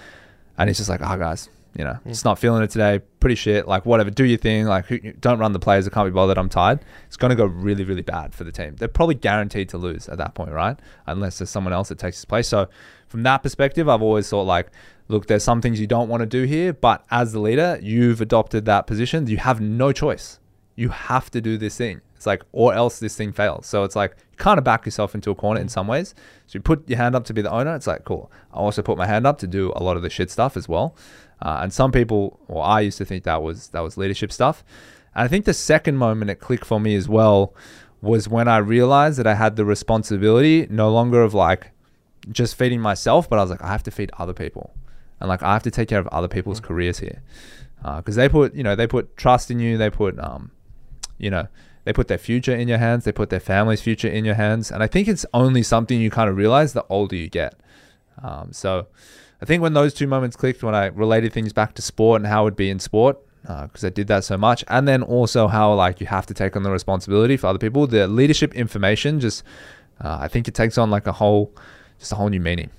and 0.57 0.69
he's 0.69 0.77
just 0.77 0.89
like, 0.89 1.01
oh, 1.01 1.17
guys, 1.17 1.49
you 1.77 1.85
know, 1.85 1.97
just 2.05 2.25
not 2.25 2.37
feeling 2.37 2.61
it 2.63 2.69
today, 2.69 2.99
pretty 3.19 3.35
shit, 3.35 3.67
like 3.67 3.85
whatever, 3.85 4.09
do 4.09 4.25
your 4.25 4.37
thing, 4.37 4.65
like 4.65 5.19
don't 5.21 5.39
run 5.39 5.53
the 5.53 5.59
players, 5.59 5.87
I 5.87 5.91
can't 5.91 6.07
be 6.07 6.11
bothered, 6.11 6.37
I'm 6.37 6.49
tired. 6.49 6.81
It's 7.07 7.17
going 7.17 7.29
to 7.29 7.35
go 7.35 7.45
really, 7.45 7.83
really 7.83 8.01
bad 8.01 8.33
for 8.33 8.43
the 8.43 8.51
team. 8.51 8.75
They're 8.75 8.87
probably 8.87 9.15
guaranteed 9.15 9.69
to 9.69 9.77
lose 9.77 10.09
at 10.09 10.17
that 10.17 10.33
point, 10.35 10.51
right? 10.51 10.77
Unless 11.07 11.39
there's 11.39 11.49
someone 11.49 11.73
else 11.73 11.89
that 11.89 11.97
takes 11.97 12.17
his 12.17 12.25
place. 12.25 12.47
So 12.47 12.67
from 13.07 13.23
that 13.23 13.39
perspective, 13.39 13.87
I've 13.87 14.01
always 14.01 14.29
thought 14.29 14.43
like, 14.43 14.67
look, 15.07 15.27
there's 15.27 15.43
some 15.43 15.61
things 15.61 15.79
you 15.79 15.87
don't 15.87 16.09
want 16.09 16.21
to 16.21 16.27
do 16.27 16.43
here, 16.43 16.73
but 16.73 17.05
as 17.09 17.31
the 17.31 17.39
leader, 17.39 17.79
you've 17.81 18.19
adopted 18.19 18.65
that 18.65 18.85
position. 18.85 19.27
You 19.27 19.37
have 19.37 19.61
no 19.61 19.91
choice. 19.93 20.39
You 20.75 20.89
have 20.89 21.31
to 21.31 21.41
do 21.41 21.57
this 21.57 21.77
thing. 21.77 22.01
It's 22.21 22.27
like, 22.27 22.43
or 22.51 22.71
else 22.71 22.99
this 22.99 23.15
thing 23.15 23.31
fails. 23.31 23.65
So 23.65 23.83
it's 23.83 23.95
like 23.95 24.15
you 24.29 24.37
kind 24.37 24.59
of 24.59 24.63
back 24.63 24.85
yourself 24.85 25.15
into 25.15 25.31
a 25.31 25.35
corner 25.35 25.59
in 25.59 25.69
some 25.69 25.87
ways. 25.87 26.13
So 26.45 26.57
you 26.57 26.61
put 26.61 26.87
your 26.87 26.99
hand 26.99 27.15
up 27.15 27.23
to 27.25 27.33
be 27.33 27.41
the 27.41 27.49
owner. 27.49 27.73
It's 27.73 27.87
like, 27.87 28.03
cool. 28.03 28.31
I 28.53 28.57
also 28.57 28.83
put 28.83 28.95
my 28.95 29.07
hand 29.07 29.25
up 29.25 29.39
to 29.39 29.47
do 29.47 29.73
a 29.75 29.81
lot 29.81 29.97
of 29.97 30.03
the 30.03 30.09
shit 30.11 30.29
stuff 30.29 30.55
as 30.55 30.69
well. 30.69 30.95
Uh, 31.41 31.61
and 31.63 31.73
some 31.73 31.91
people, 31.91 32.39
or 32.47 32.63
I 32.63 32.81
used 32.81 32.99
to 32.99 33.05
think 33.05 33.23
that 33.23 33.41
was 33.41 33.69
that 33.69 33.79
was 33.79 33.97
leadership 33.97 34.31
stuff. 34.31 34.63
And 35.15 35.25
I 35.25 35.27
think 35.27 35.45
the 35.45 35.53
second 35.55 35.97
moment 35.97 36.29
it 36.29 36.35
clicked 36.35 36.63
for 36.63 36.79
me 36.79 36.93
as 36.93 37.09
well 37.09 37.55
was 38.03 38.29
when 38.29 38.47
I 38.47 38.57
realized 38.57 39.17
that 39.17 39.25
I 39.25 39.33
had 39.33 39.55
the 39.55 39.65
responsibility 39.65 40.67
no 40.69 40.91
longer 40.91 41.23
of 41.23 41.33
like 41.33 41.71
just 42.29 42.53
feeding 42.55 42.81
myself, 42.81 43.27
but 43.27 43.39
I 43.39 43.41
was 43.41 43.49
like, 43.49 43.63
I 43.63 43.69
have 43.69 43.81
to 43.81 43.91
feed 43.91 44.11
other 44.19 44.33
people, 44.33 44.75
and 45.19 45.27
like 45.27 45.41
I 45.41 45.53
have 45.53 45.63
to 45.63 45.71
take 45.71 45.89
care 45.89 45.97
of 45.97 46.07
other 46.09 46.27
people's 46.27 46.59
careers 46.59 46.99
here, 46.99 47.23
because 47.97 48.15
they 48.15 48.29
put 48.29 48.53
you 48.53 48.61
know 48.61 48.75
they 48.75 48.85
put 48.85 49.17
trust 49.17 49.49
in 49.49 49.59
you, 49.59 49.79
they 49.79 49.89
put 49.89 50.19
um, 50.19 50.51
you 51.17 51.31
know 51.31 51.47
they 51.83 51.93
put 51.93 52.07
their 52.07 52.17
future 52.17 52.55
in 52.55 52.67
your 52.67 52.77
hands, 52.77 53.05
they 53.05 53.11
put 53.11 53.29
their 53.29 53.39
family's 53.39 53.81
future 53.81 54.07
in 54.07 54.25
your 54.25 54.35
hands, 54.35 54.71
and 54.71 54.83
I 54.83 54.87
think 54.87 55.07
it's 55.07 55.25
only 55.33 55.63
something 55.63 55.99
you 55.99 56.09
kind 56.11 56.29
of 56.29 56.37
realize 56.37 56.73
the 56.73 56.85
older 56.89 57.15
you 57.15 57.29
get. 57.29 57.55
Um, 58.21 58.53
so 58.53 58.87
I 59.41 59.45
think 59.45 59.61
when 59.61 59.73
those 59.73 59.93
two 59.93 60.07
moments 60.07 60.35
clicked, 60.35 60.61
when 60.63 60.75
I 60.75 60.87
related 60.87 61.33
things 61.33 61.53
back 61.53 61.73
to 61.75 61.81
sport 61.81 62.21
and 62.21 62.27
how 62.27 62.41
it 62.41 62.45
would 62.45 62.55
be 62.55 62.69
in 62.69 62.79
sport, 62.79 63.17
because 63.41 63.83
I 63.83 63.89
did 63.89 64.07
that 64.07 64.23
so 64.23 64.37
much, 64.37 64.63
and 64.67 64.87
then 64.87 65.01
also 65.01 65.47
how 65.47 65.73
like 65.73 65.99
you 65.99 66.07
have 66.07 66.27
to 66.27 66.33
take 66.33 66.55
on 66.55 66.63
the 66.63 66.69
responsibility 66.71 67.37
for 67.37 67.47
other 67.47 67.59
people, 67.59 67.87
the 67.87 68.07
leadership 68.07 68.53
information 68.53 69.19
just, 69.19 69.43
uh, 69.99 70.17
I 70.21 70.27
think 70.27 70.47
it 70.47 70.53
takes 70.53 70.77
on 70.77 70.91
like 70.91 71.07
a 71.07 71.11
whole, 71.13 71.51
just 71.97 72.11
a 72.11 72.15
whole 72.15 72.29
new 72.29 72.39
meaning. 72.39 72.69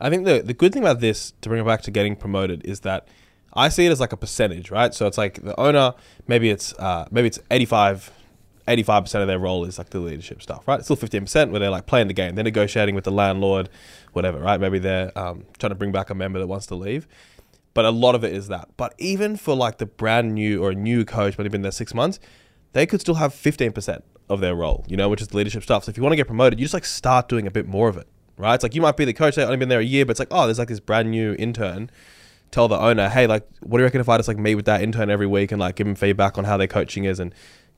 I 0.00 0.10
think 0.10 0.24
the 0.26 0.42
the 0.42 0.54
good 0.54 0.72
thing 0.72 0.82
about 0.82 1.00
this, 1.00 1.32
to 1.40 1.48
bring 1.48 1.60
it 1.62 1.66
back 1.66 1.82
to 1.82 1.90
getting 1.90 2.16
promoted, 2.16 2.64
is 2.64 2.80
that 2.80 3.08
I 3.54 3.70
see 3.70 3.86
it 3.86 3.92
as 3.92 4.00
like 4.00 4.12
a 4.12 4.16
percentage, 4.16 4.70
right? 4.70 4.92
So 4.92 5.06
it's 5.06 5.16
like 5.18 5.42
the 5.42 5.58
owner, 5.58 5.94
maybe 6.26 6.50
it's 6.50 6.74
uh, 6.74 7.06
maybe 7.10 7.28
it's 7.28 7.38
85 7.50 8.10
percent 8.66 9.22
of 9.22 9.28
their 9.28 9.38
role 9.38 9.64
is 9.64 9.78
like 9.78 9.90
the 9.90 10.00
leadership 10.00 10.42
stuff, 10.42 10.66
right? 10.66 10.76
It's 10.76 10.86
still 10.86 10.96
fifteen 10.96 11.22
percent 11.22 11.50
where 11.50 11.60
they're 11.60 11.70
like 11.70 11.86
playing 11.86 12.08
the 12.08 12.14
game, 12.14 12.34
they're 12.34 12.44
negotiating 12.44 12.94
with 12.94 13.04
the 13.04 13.12
landlord, 13.12 13.68
whatever, 14.12 14.38
right? 14.38 14.60
Maybe 14.60 14.78
they're 14.78 15.16
um, 15.16 15.44
trying 15.58 15.70
to 15.70 15.76
bring 15.76 15.92
back 15.92 16.10
a 16.10 16.14
member 16.14 16.38
that 16.38 16.46
wants 16.46 16.66
to 16.66 16.74
leave. 16.74 17.06
But 17.74 17.84
a 17.84 17.90
lot 17.90 18.14
of 18.14 18.24
it 18.24 18.32
is 18.32 18.48
that. 18.48 18.70
But 18.76 18.94
even 18.98 19.36
for 19.36 19.54
like 19.54 19.78
the 19.78 19.86
brand 19.86 20.34
new 20.34 20.62
or 20.62 20.70
a 20.70 20.74
new 20.74 21.04
coach, 21.04 21.36
when 21.36 21.44
they've 21.44 21.52
been 21.52 21.62
there 21.62 21.70
six 21.70 21.92
months, 21.94 22.18
they 22.72 22.86
could 22.86 23.00
still 23.00 23.16
have 23.16 23.32
fifteen 23.32 23.72
percent 23.72 24.02
of 24.28 24.40
their 24.40 24.54
role, 24.54 24.84
you 24.88 24.96
know, 24.96 25.08
which 25.08 25.20
is 25.20 25.28
the 25.28 25.36
leadership 25.36 25.62
stuff. 25.62 25.84
So 25.84 25.90
if 25.90 25.96
you 25.96 26.02
want 26.02 26.12
to 26.12 26.16
get 26.16 26.26
promoted, 26.26 26.58
you 26.58 26.64
just 26.64 26.74
like 26.74 26.84
start 26.84 27.28
doing 27.28 27.46
a 27.46 27.50
bit 27.50 27.68
more 27.68 27.88
of 27.88 27.96
it, 27.96 28.08
right? 28.36 28.54
It's 28.54 28.62
like 28.64 28.74
you 28.74 28.82
might 28.82 28.96
be 28.96 29.04
the 29.04 29.12
coach, 29.12 29.36
they've 29.36 29.44
only 29.44 29.56
been 29.56 29.68
there 29.68 29.80
a 29.80 29.84
year, 29.84 30.04
but 30.04 30.12
it's 30.12 30.18
like, 30.18 30.28
oh, 30.32 30.46
there's 30.46 30.58
like 30.58 30.68
this 30.68 30.80
brand 30.80 31.10
new 31.10 31.36
intern. 31.38 31.90
Tell 32.52 32.68
the 32.68 32.78
owner, 32.78 33.08
hey, 33.08 33.26
like, 33.26 33.46
what 33.60 33.78
do 33.78 33.82
you 33.82 33.86
reckon 33.86 34.00
if 34.00 34.08
I 34.08 34.16
just 34.16 34.28
like 34.28 34.38
meet 34.38 34.54
with 34.54 34.66
that 34.66 34.80
intern 34.80 35.10
every 35.10 35.26
week 35.26 35.52
and 35.52 35.60
like 35.60 35.74
give 35.74 35.86
him 35.86 35.96
feedback 35.96 36.38
on 36.38 36.44
how 36.44 36.56
their 36.56 36.68
coaching 36.68 37.04
is 37.04 37.20
and 37.20 37.34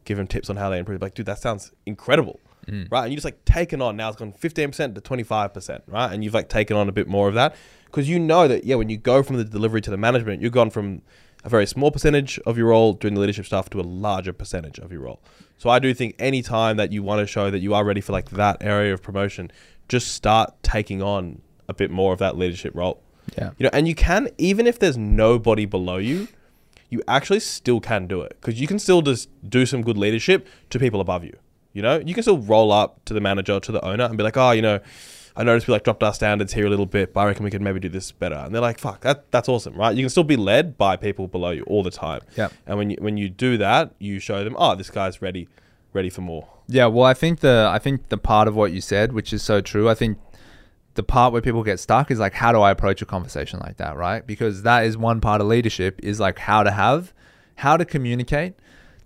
give 0.09 0.19
him 0.19 0.27
tips 0.27 0.49
on 0.49 0.57
how 0.57 0.71
they 0.71 0.79
improve? 0.79 1.03
Like, 1.03 1.15
dude, 1.15 1.27
that 1.27 1.39
sounds 1.39 1.71
incredible, 1.87 2.41
mm. 2.67 2.91
right? 2.91 3.05
And 3.05 3.13
you 3.13 3.17
just 3.17 3.27
like 3.27 3.45
taken 3.45 3.83
on 3.83 3.97
now 3.97 4.09
it's 4.09 4.17
gone 4.17 4.33
fifteen 4.33 4.69
percent 4.69 4.95
to 4.95 5.01
twenty 5.01 5.23
five 5.23 5.53
percent, 5.53 5.85
right? 5.87 6.11
And 6.13 6.25
you've 6.25 6.35
like 6.35 6.49
taken 6.49 6.77
on 6.77 6.89
a 6.89 6.93
bit 6.93 7.07
more 7.07 7.29
of 7.29 7.35
that 7.35 7.55
because 7.85 8.09
you 8.09 8.19
know 8.19 8.49
that 8.49 8.65
yeah, 8.65 8.77
when 8.77 8.89
you 8.89 8.97
go 8.97 9.23
from 9.23 9.37
the 9.37 9.45
delivery 9.45 9.83
to 9.83 9.91
the 9.91 9.97
management, 9.99 10.41
you've 10.43 10.53
gone 10.53 10.71
from 10.71 11.03
a 11.45 11.49
very 11.49 11.67
small 11.67 11.91
percentage 11.91 12.39
of 12.47 12.57
your 12.57 12.69
role 12.69 12.95
doing 12.95 13.15
the 13.15 13.21
leadership 13.21 13.47
stuff 13.47 13.71
to 13.71 13.81
a 13.81 13.83
larger 13.83 14.33
percentage 14.33 14.79
of 14.79 14.91
your 14.91 15.03
role. 15.03 15.21
So 15.59 15.71
I 15.71 15.79
do 15.79 15.93
think 15.95 16.17
any 16.19 16.43
time 16.43 16.79
that 16.79 16.91
you 16.91 17.03
want 17.03 17.21
to 17.21 17.27
show 17.27 17.51
that 17.51 17.61
you 17.61 17.75
are 17.75 17.85
ready 17.85 18.01
for 18.01 18.13
like 18.13 18.31
that 18.31 18.57
area 18.61 18.93
of 18.93 19.03
promotion, 19.03 19.53
just 19.89 20.13
start 20.13 20.55
taking 20.63 21.03
on 21.03 21.43
a 21.69 21.75
bit 21.75 21.91
more 21.91 22.13
of 22.13 22.19
that 22.19 22.37
leadership 22.37 22.75
role. 22.75 23.03
Yeah. 23.37 23.51
You 23.59 23.65
know, 23.65 23.71
and 23.73 23.87
you 23.87 23.95
can 23.95 24.31
even 24.39 24.67
if 24.67 24.79
there's 24.79 24.97
nobody 24.97 25.67
below 25.67 25.99
you, 25.99 26.29
you 26.91 27.03
actually 27.07 27.41
still 27.41 27.81
can 27.81 28.07
do 28.07 28.23
it 28.23 28.37
because 28.41 28.61
you 28.61 28.67
can 28.67 28.79
still 28.79 29.03
just 29.03 29.29
do 29.49 29.67
some 29.67 29.83
good 29.83 29.99
leadership 29.99 30.47
to 30.71 30.79
people 30.79 31.01
above 31.01 31.25
you. 31.25 31.37
You 31.73 31.83
know, 31.83 31.99
you 32.05 32.15
can 32.15 32.23
still 32.23 32.39
roll 32.39 32.73
up 32.73 33.05
to 33.05 33.15
the 33.15 33.21
manager 33.21 33.61
to 33.61 33.73
the 33.73 33.85
owner 33.85 34.05
and 34.05 34.17
be 34.17 34.25
like, 34.25 34.37
oh, 34.37 34.53
you 34.53 34.63
know, 34.63 34.81
I 35.37 35.45
noticed 35.45 35.69
we 35.69 35.73
like 35.73 35.85
dropped 35.85 36.03
our 36.03 36.13
standards 36.13 36.53
here 36.53 36.67
a 36.67 36.71
little 36.71 36.87
bit, 36.87 37.15
but 37.15 37.21
I 37.21 37.27
reckon 37.27 37.45
we 37.45 37.51
could 37.51 37.63
maybe 37.63 37.79
do 37.79 37.89
this 37.89 38.11
better. 38.11 38.35
And 38.35 38.53
they're 38.53 38.61
like, 38.61 38.81
fuck, 38.81 39.03
that 39.03 39.31
that's 39.31 39.49
awesome, 39.49 39.75
right? 39.75 39.95
You 39.95 40.03
can 40.03 40.11
still 40.11 40.25
be 40.25 40.37
led 40.37 40.77
by 40.77 40.97
people 40.97 41.29
below 41.29 41.51
you 41.51 41.63
all 41.65 41.85
the 41.85 41.93
time. 41.93 42.23
Yeah. 42.37 42.49
And 42.67 42.79
when 42.79 42.91
you 42.91 42.97
when 43.01 43.17
you 43.17 43.29
do 43.29 43.57
that, 43.59 43.95
you 43.99 44.19
show 44.19 44.43
them, 44.43 44.57
oh, 44.59 44.75
this 44.75 44.91
guy's 44.91 45.23
ready, 45.23 45.47
ready 45.93 46.11
for 46.11 46.23
more. 46.23 46.49
Yeah, 46.67 46.87
well, 46.87 47.05
I 47.05 47.15
think 47.15 47.41
the 47.41 47.71
I 47.73 47.79
think 47.79 48.09
the 48.09 48.19
part 48.19 48.49
of 48.49 48.57
what 48.57 48.73
you 48.73 48.81
said, 48.81 49.13
which 49.13 49.33
is 49.33 49.43
so 49.43 49.61
true, 49.61 49.89
I 49.89 49.95
think 49.95 50.19
the 50.99 51.03
part 51.05 51.33
where 51.33 51.41
people 51.41 51.63
get 51.63 51.79
stuck 51.79 52.11
is 52.11 52.19
like 52.19 52.35
how 52.35 52.51
do 52.51 52.61
I 52.61 52.73
approach 52.73 53.01
a 53.01 53.07
conversation 53.07 53.61
like 53.61 53.77
that, 53.77 53.97
right? 53.97 54.27
Because 54.27 54.63
that 54.65 54.85
is 54.85 54.99
one 54.99 55.21
part 55.21 55.41
of 55.41 55.47
leadership 55.47 56.01
is 56.03 56.19
like 56.19 56.41
how 56.41 56.65
to 56.65 56.73
have 56.73 57.15
how 57.55 57.77
to 57.77 57.85
communicate 57.85 58.55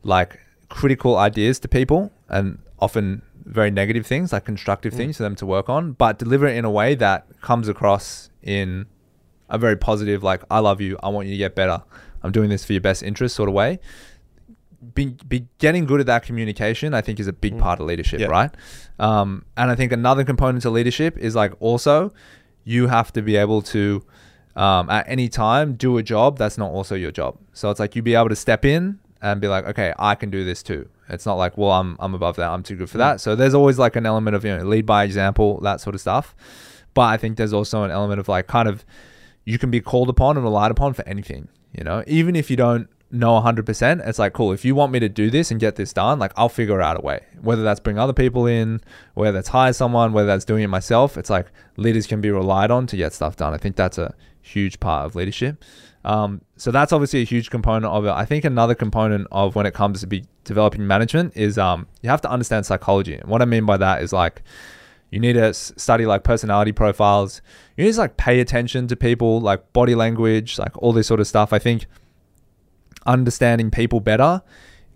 like 0.02 0.40
critical 0.70 1.18
ideas 1.18 1.58
to 1.60 1.68
people 1.68 2.10
and 2.30 2.58
often 2.78 3.20
very 3.44 3.70
negative 3.70 4.06
things, 4.06 4.32
like 4.32 4.46
constructive 4.46 4.94
Mm. 4.94 4.96
things 4.96 5.16
for 5.18 5.22
them 5.22 5.36
to 5.36 5.44
work 5.44 5.68
on, 5.68 5.92
but 5.92 6.18
deliver 6.18 6.46
it 6.46 6.56
in 6.56 6.64
a 6.64 6.70
way 6.70 6.94
that 6.94 7.26
comes 7.42 7.68
across 7.68 8.30
in 8.42 8.86
a 9.50 9.58
very 9.58 9.76
positive, 9.76 10.22
like, 10.22 10.42
I 10.50 10.60
love 10.60 10.80
you, 10.80 10.98
I 11.02 11.10
want 11.10 11.26
you 11.28 11.34
to 11.34 11.38
get 11.38 11.54
better, 11.54 11.82
I'm 12.22 12.32
doing 12.32 12.48
this 12.48 12.64
for 12.64 12.72
your 12.72 12.80
best 12.80 13.02
interest 13.02 13.36
sort 13.36 13.50
of 13.50 13.54
way. 13.54 13.80
Be, 14.94 15.16
be 15.28 15.46
getting 15.58 15.84
good 15.86 16.00
at 16.00 16.06
that 16.06 16.22
communication, 16.24 16.92
I 16.94 17.00
think, 17.00 17.20
is 17.20 17.26
a 17.28 17.32
big 17.32 17.54
Mm. 17.54 17.60
part 17.60 17.80
of 17.80 17.86
leadership, 17.86 18.20
Yeah. 18.20 18.26
right? 18.26 18.50
Um, 18.98 19.44
and 19.56 19.70
I 19.70 19.74
think 19.74 19.92
another 19.92 20.24
component 20.24 20.62
to 20.62 20.70
leadership 20.70 21.16
is 21.18 21.34
like 21.34 21.52
also 21.60 22.12
you 22.64 22.88
have 22.88 23.12
to 23.12 23.22
be 23.22 23.36
able 23.36 23.62
to 23.62 24.02
um, 24.54 24.90
at 24.90 25.04
any 25.08 25.28
time 25.28 25.74
do 25.74 25.96
a 25.98 26.02
job 26.02 26.36
that's 26.36 26.58
not 26.58 26.70
also 26.70 26.94
your 26.94 27.10
job. 27.10 27.38
So 27.54 27.70
it's 27.70 27.80
like 27.80 27.96
you 27.96 28.02
be 28.02 28.14
able 28.14 28.28
to 28.28 28.36
step 28.36 28.64
in 28.64 28.98
and 29.22 29.40
be 29.40 29.48
like, 29.48 29.64
okay, 29.66 29.94
I 29.98 30.14
can 30.14 30.30
do 30.30 30.44
this 30.44 30.62
too. 30.62 30.88
It's 31.08 31.24
not 31.26 31.34
like, 31.34 31.56
well, 31.56 31.70
I'm 31.72 31.96
I'm 32.00 32.14
above 32.14 32.36
that, 32.36 32.50
I'm 32.50 32.62
too 32.62 32.76
good 32.76 32.90
for 32.90 32.98
that. 32.98 33.20
So 33.20 33.34
there's 33.34 33.54
always 33.54 33.78
like 33.78 33.96
an 33.96 34.04
element 34.04 34.34
of 34.36 34.44
you 34.44 34.54
know 34.56 34.64
lead 34.64 34.84
by 34.84 35.04
example, 35.04 35.58
that 35.62 35.80
sort 35.80 35.94
of 35.94 36.00
stuff. 36.00 36.34
But 36.94 37.02
I 37.02 37.16
think 37.16 37.36
there's 37.38 37.52
also 37.54 37.82
an 37.84 37.90
element 37.90 38.20
of 38.20 38.28
like 38.28 38.46
kind 38.46 38.68
of 38.68 38.84
you 39.44 39.58
can 39.58 39.70
be 39.70 39.80
called 39.80 40.08
upon 40.10 40.36
and 40.36 40.44
relied 40.44 40.70
upon 40.70 40.92
for 40.92 41.06
anything. 41.08 41.48
You 41.76 41.84
know, 41.84 42.04
even 42.06 42.36
if 42.36 42.50
you 42.50 42.56
don't 42.56 42.88
know 43.12 43.40
100%, 43.40 44.06
it's 44.06 44.18
like, 44.18 44.32
cool, 44.32 44.52
if 44.52 44.64
you 44.64 44.74
want 44.74 44.92
me 44.92 44.98
to 45.00 45.08
do 45.08 45.30
this 45.30 45.50
and 45.50 45.60
get 45.60 45.76
this 45.76 45.92
done, 45.92 46.18
like 46.18 46.32
I'll 46.36 46.48
figure 46.48 46.80
out 46.80 46.96
a 46.96 47.00
way. 47.00 47.24
Whether 47.40 47.62
that's 47.62 47.80
bring 47.80 47.98
other 47.98 48.12
people 48.12 48.46
in, 48.46 48.80
whether 49.14 49.32
that's 49.32 49.48
hire 49.48 49.72
someone, 49.72 50.12
whether 50.12 50.26
that's 50.26 50.44
doing 50.44 50.62
it 50.62 50.68
myself, 50.68 51.16
it's 51.16 51.30
like 51.30 51.46
leaders 51.76 52.06
can 52.06 52.20
be 52.20 52.30
relied 52.30 52.70
on 52.70 52.86
to 52.88 52.96
get 52.96 53.12
stuff 53.12 53.36
done. 53.36 53.52
I 53.52 53.58
think 53.58 53.76
that's 53.76 53.98
a 53.98 54.14
huge 54.40 54.80
part 54.80 55.06
of 55.06 55.14
leadership. 55.14 55.62
Um, 56.04 56.40
so 56.56 56.70
that's 56.70 56.92
obviously 56.92 57.20
a 57.20 57.24
huge 57.24 57.50
component 57.50 57.92
of 57.92 58.04
it. 58.06 58.10
I 58.10 58.24
think 58.24 58.44
another 58.44 58.74
component 58.74 59.28
of 59.30 59.54
when 59.54 59.66
it 59.66 59.74
comes 59.74 60.00
to 60.00 60.06
be 60.06 60.24
developing 60.44 60.86
management 60.86 61.36
is 61.36 61.58
um, 61.58 61.86
you 62.00 62.10
have 62.10 62.20
to 62.22 62.30
understand 62.30 62.66
psychology. 62.66 63.14
And 63.14 63.28
what 63.28 63.42
I 63.42 63.44
mean 63.44 63.66
by 63.66 63.76
that 63.76 64.02
is 64.02 64.12
like, 64.12 64.42
you 65.10 65.20
need 65.20 65.34
to 65.34 65.52
study 65.52 66.06
like 66.06 66.24
personality 66.24 66.72
profiles. 66.72 67.42
You 67.76 67.84
need 67.84 67.92
to 67.92 67.98
like 67.98 68.16
pay 68.16 68.40
attention 68.40 68.88
to 68.88 68.96
people, 68.96 69.40
like 69.40 69.72
body 69.74 69.94
language, 69.94 70.58
like 70.58 70.76
all 70.82 70.94
this 70.94 71.06
sort 71.06 71.20
of 71.20 71.26
stuff. 71.26 71.52
I 71.52 71.58
think 71.58 71.86
understanding 73.06 73.70
people 73.70 74.00
better 74.00 74.42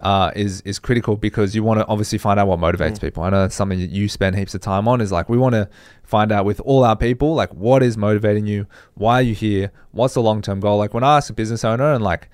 uh, 0.00 0.30
is 0.36 0.60
is 0.62 0.78
critical 0.78 1.16
because 1.16 1.54
you 1.54 1.62
want 1.62 1.80
to 1.80 1.86
obviously 1.86 2.18
find 2.18 2.38
out 2.38 2.46
what 2.48 2.58
motivates 2.58 2.96
Mm. 2.96 3.00
people. 3.00 3.22
I 3.22 3.30
know 3.30 3.40
that's 3.42 3.54
something 3.54 3.78
that 3.80 3.90
you 3.90 4.08
spend 4.08 4.36
heaps 4.36 4.54
of 4.54 4.60
time 4.60 4.86
on. 4.88 5.00
Is 5.00 5.10
like 5.10 5.28
we 5.28 5.38
want 5.38 5.54
to 5.54 5.68
find 6.04 6.30
out 6.30 6.44
with 6.44 6.60
all 6.60 6.84
our 6.84 6.96
people, 6.96 7.34
like 7.34 7.52
what 7.54 7.82
is 7.82 7.96
motivating 7.96 8.46
you, 8.46 8.66
why 8.94 9.14
are 9.14 9.22
you 9.22 9.34
here, 9.34 9.72
what's 9.92 10.14
the 10.14 10.22
long 10.22 10.42
term 10.42 10.60
goal. 10.60 10.76
Like 10.78 10.92
when 10.92 11.02
I 11.02 11.16
ask 11.16 11.30
a 11.30 11.32
business 11.32 11.64
owner 11.64 11.92
and 11.92 12.04
like 12.04 12.28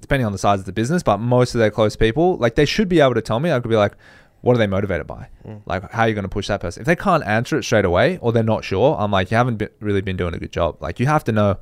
depending 0.00 0.26
on 0.26 0.32
the 0.32 0.38
size 0.38 0.58
of 0.58 0.66
the 0.66 0.72
business, 0.72 1.02
but 1.02 1.18
most 1.18 1.54
of 1.54 1.60
their 1.60 1.70
close 1.70 1.96
people, 1.96 2.36
like 2.38 2.56
they 2.56 2.66
should 2.66 2.88
be 2.88 3.00
able 3.00 3.14
to 3.14 3.22
tell 3.22 3.40
me. 3.40 3.50
I 3.52 3.60
could 3.60 3.70
be 3.70 3.76
like, 3.76 3.94
what 4.42 4.54
are 4.54 4.58
they 4.58 4.66
motivated 4.66 5.06
by? 5.06 5.28
Mm. 5.46 5.62
Like, 5.64 5.90
how 5.92 6.02
are 6.02 6.08
you 6.08 6.14
going 6.14 6.24
to 6.24 6.28
push 6.28 6.48
that 6.48 6.60
person? 6.60 6.82
If 6.82 6.86
they 6.86 6.96
can't 6.96 7.24
answer 7.24 7.56
it 7.56 7.62
straight 7.62 7.86
away 7.86 8.18
or 8.20 8.30
they're 8.30 8.42
not 8.42 8.64
sure, 8.64 8.94
I'm 8.98 9.10
like, 9.10 9.30
you 9.30 9.38
haven't 9.38 9.56
been, 9.56 9.70
really 9.80 10.02
been 10.02 10.18
doing 10.18 10.34
a 10.34 10.38
good 10.38 10.52
job. 10.52 10.76
Like, 10.82 11.00
you 11.00 11.06
have 11.06 11.24
to 11.24 11.32
know, 11.32 11.56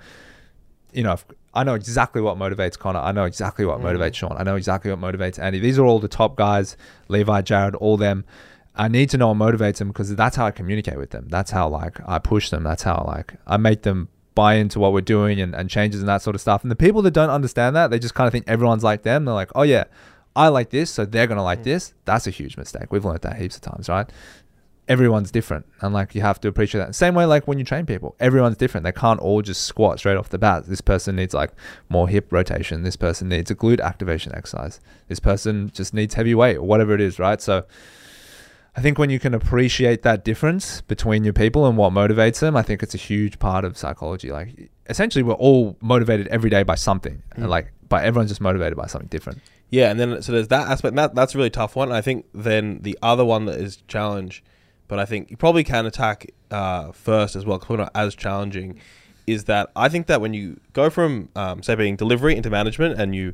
you 0.92 1.04
know, 1.04 1.12
if, 1.12 1.24
I 1.54 1.64
know 1.64 1.74
exactly 1.74 2.22
what 2.22 2.38
motivates 2.38 2.78
Connor. 2.78 3.00
I 3.00 3.12
know 3.12 3.24
exactly 3.24 3.64
what 3.66 3.80
Mm. 3.80 3.84
motivates 3.84 4.14
Sean. 4.14 4.34
I 4.38 4.42
know 4.42 4.56
exactly 4.56 4.90
what 4.92 5.00
motivates 5.00 5.38
Andy. 5.38 5.58
These 5.58 5.78
are 5.78 5.84
all 5.84 5.98
the 6.00 6.08
top 6.08 6.36
guys, 6.36 6.76
Levi, 7.08 7.42
Jared, 7.42 7.74
all 7.76 7.96
them. 7.96 8.24
I 8.74 8.88
need 8.88 9.10
to 9.10 9.18
know 9.18 9.28
what 9.32 9.36
motivates 9.36 9.76
them 9.76 9.88
because 9.88 10.14
that's 10.16 10.36
how 10.36 10.46
I 10.46 10.50
communicate 10.50 10.96
with 10.96 11.10
them. 11.10 11.26
That's 11.28 11.50
how 11.50 11.68
like 11.68 11.98
I 12.08 12.18
push 12.18 12.48
them. 12.48 12.62
That's 12.62 12.82
how 12.84 13.04
like 13.06 13.34
I 13.46 13.58
make 13.58 13.82
them 13.82 14.08
buy 14.34 14.54
into 14.54 14.80
what 14.80 14.94
we're 14.94 15.02
doing 15.02 15.42
and, 15.42 15.54
and 15.54 15.68
changes 15.68 16.00
and 16.00 16.08
that 16.08 16.22
sort 16.22 16.34
of 16.34 16.40
stuff. 16.40 16.62
And 16.62 16.70
the 16.70 16.76
people 16.76 17.02
that 17.02 17.10
don't 17.10 17.28
understand 17.28 17.76
that, 17.76 17.90
they 17.90 17.98
just 17.98 18.14
kind 18.14 18.26
of 18.26 18.32
think 18.32 18.46
everyone's 18.48 18.82
like 18.82 19.02
them. 19.02 19.26
They're 19.26 19.34
like, 19.34 19.50
oh 19.54 19.60
yeah, 19.62 19.84
I 20.34 20.48
like 20.48 20.70
this, 20.70 20.90
so 20.90 21.04
they're 21.04 21.26
gonna 21.26 21.42
like 21.44 21.60
Mm. 21.60 21.64
this. 21.64 21.92
That's 22.06 22.26
a 22.26 22.30
huge 22.30 22.56
mistake. 22.56 22.90
We've 22.90 23.04
learned 23.04 23.20
that 23.20 23.36
heaps 23.36 23.56
of 23.56 23.60
times, 23.60 23.90
right? 23.90 24.08
Everyone's 24.88 25.30
different, 25.30 25.64
and 25.80 25.94
like 25.94 26.14
you 26.14 26.22
have 26.22 26.40
to 26.40 26.48
appreciate 26.48 26.80
that. 26.84 26.94
Same 26.94 27.14
way, 27.14 27.24
like 27.24 27.46
when 27.46 27.56
you 27.58 27.64
train 27.64 27.86
people, 27.86 28.16
everyone's 28.18 28.56
different. 28.56 28.82
They 28.84 28.92
can't 28.92 29.20
all 29.20 29.40
just 29.40 29.62
squat 29.62 30.00
straight 30.00 30.16
off 30.16 30.28
the 30.30 30.38
bat. 30.38 30.64
This 30.66 30.80
person 30.80 31.14
needs 31.16 31.32
like 31.34 31.52
more 31.88 32.08
hip 32.08 32.32
rotation. 32.32 32.82
This 32.82 32.96
person 32.96 33.28
needs 33.28 33.48
a 33.50 33.54
glute 33.54 33.80
activation 33.80 34.34
exercise. 34.34 34.80
This 35.06 35.20
person 35.20 35.70
just 35.72 35.94
needs 35.94 36.14
heavy 36.14 36.34
weight 36.34 36.56
or 36.56 36.62
whatever 36.62 36.94
it 36.94 37.00
is, 37.00 37.20
right? 37.20 37.40
So, 37.40 37.64
I 38.76 38.80
think 38.80 38.98
when 38.98 39.08
you 39.08 39.20
can 39.20 39.34
appreciate 39.34 40.02
that 40.02 40.24
difference 40.24 40.80
between 40.80 41.22
your 41.24 41.32
people 41.34 41.66
and 41.66 41.76
what 41.76 41.92
motivates 41.92 42.40
them, 42.40 42.56
I 42.56 42.62
think 42.62 42.82
it's 42.82 42.94
a 42.94 42.98
huge 42.98 43.38
part 43.38 43.64
of 43.64 43.78
psychology. 43.78 44.32
Like 44.32 44.70
essentially, 44.88 45.22
we're 45.22 45.34
all 45.34 45.76
motivated 45.80 46.26
every 46.28 46.50
day 46.50 46.64
by 46.64 46.74
something, 46.74 47.22
Mm. 47.36 47.42
and 47.42 47.50
like, 47.50 47.72
but 47.88 48.02
everyone's 48.04 48.30
just 48.30 48.40
motivated 48.40 48.76
by 48.76 48.86
something 48.86 49.08
different. 49.08 49.40
Yeah, 49.70 49.90
and 49.90 50.00
then 50.00 50.20
so 50.22 50.32
there's 50.32 50.48
that 50.48 50.68
aspect. 50.68 50.90
and 50.90 50.98
That 50.98 51.14
that's 51.14 51.34
a 51.34 51.38
really 51.38 51.50
tough 51.50 51.76
one. 51.76 51.92
I 51.92 52.00
think 52.00 52.26
then 52.34 52.80
the 52.82 52.98
other 53.00 53.24
one 53.24 53.44
that 53.44 53.58
is 53.60 53.76
challenge, 53.88 54.42
but 54.92 54.98
I 54.98 55.06
think 55.06 55.30
you 55.30 55.38
probably 55.38 55.64
can 55.64 55.86
attack 55.86 56.32
uh, 56.50 56.92
first 56.92 57.34
as 57.34 57.46
well, 57.46 57.58
probably 57.58 57.78
not 57.78 57.92
as 57.94 58.14
challenging. 58.14 58.78
Is 59.26 59.44
that 59.44 59.70
I 59.74 59.88
think 59.88 60.06
that 60.08 60.20
when 60.20 60.34
you 60.34 60.60
go 60.74 60.90
from 60.90 61.30
um, 61.34 61.62
say 61.62 61.74
being 61.76 61.96
delivery 61.96 62.36
into 62.36 62.50
management 62.50 63.00
and 63.00 63.16
you 63.16 63.32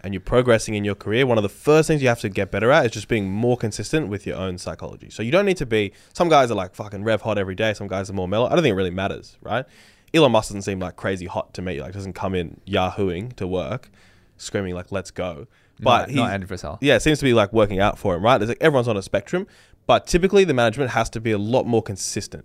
and 0.00 0.12
you're 0.12 0.20
progressing 0.20 0.74
in 0.74 0.84
your 0.84 0.96
career, 0.96 1.28
one 1.28 1.38
of 1.38 1.44
the 1.44 1.48
first 1.48 1.86
things 1.86 2.02
you 2.02 2.08
have 2.08 2.18
to 2.22 2.28
get 2.28 2.50
better 2.50 2.72
at 2.72 2.86
is 2.86 2.90
just 2.90 3.06
being 3.06 3.30
more 3.30 3.56
consistent 3.56 4.08
with 4.08 4.26
your 4.26 4.36
own 4.36 4.58
psychology. 4.58 5.10
So 5.10 5.22
you 5.22 5.30
don't 5.30 5.46
need 5.46 5.58
to 5.58 5.66
be. 5.66 5.92
Some 6.12 6.28
guys 6.28 6.50
are 6.50 6.56
like 6.56 6.74
fucking 6.74 7.04
rev 7.04 7.22
hot 7.22 7.38
every 7.38 7.54
day. 7.54 7.72
Some 7.72 7.86
guys 7.86 8.10
are 8.10 8.12
more 8.12 8.26
mellow. 8.26 8.46
I 8.46 8.54
don't 8.54 8.62
think 8.62 8.72
it 8.72 8.76
really 8.76 8.90
matters, 8.90 9.36
right? 9.42 9.64
Elon 10.12 10.32
Musk 10.32 10.48
doesn't 10.48 10.62
seem 10.62 10.80
like 10.80 10.96
crazy 10.96 11.26
hot 11.26 11.54
to 11.54 11.62
me. 11.62 11.80
Like 11.80 11.92
doesn't 11.92 12.14
come 12.14 12.34
in 12.34 12.60
yahooing 12.66 13.32
to 13.34 13.46
work, 13.46 13.90
screaming 14.38 14.74
like 14.74 14.90
"Let's 14.90 15.12
go." 15.12 15.46
But 15.78 15.98
not, 15.98 16.08
he's, 16.08 16.16
not 16.16 16.30
Andy 16.32 16.46
Frisella. 16.46 16.78
yeah, 16.80 16.96
it 16.96 17.02
seems 17.02 17.18
to 17.18 17.24
be 17.24 17.34
like 17.34 17.52
working 17.52 17.78
out 17.78 17.98
for 17.98 18.16
him, 18.16 18.24
right? 18.24 18.38
There's 18.38 18.48
like 18.48 18.58
everyone's 18.60 18.88
on 18.88 18.96
a 18.96 19.02
spectrum, 19.02 19.46
but 19.86 20.06
typically 20.06 20.44
the 20.44 20.54
management 20.54 20.90
has 20.90 21.08
to 21.10 21.20
be 21.20 21.32
a 21.32 21.38
lot 21.38 21.66
more 21.66 21.82
consistent. 21.82 22.44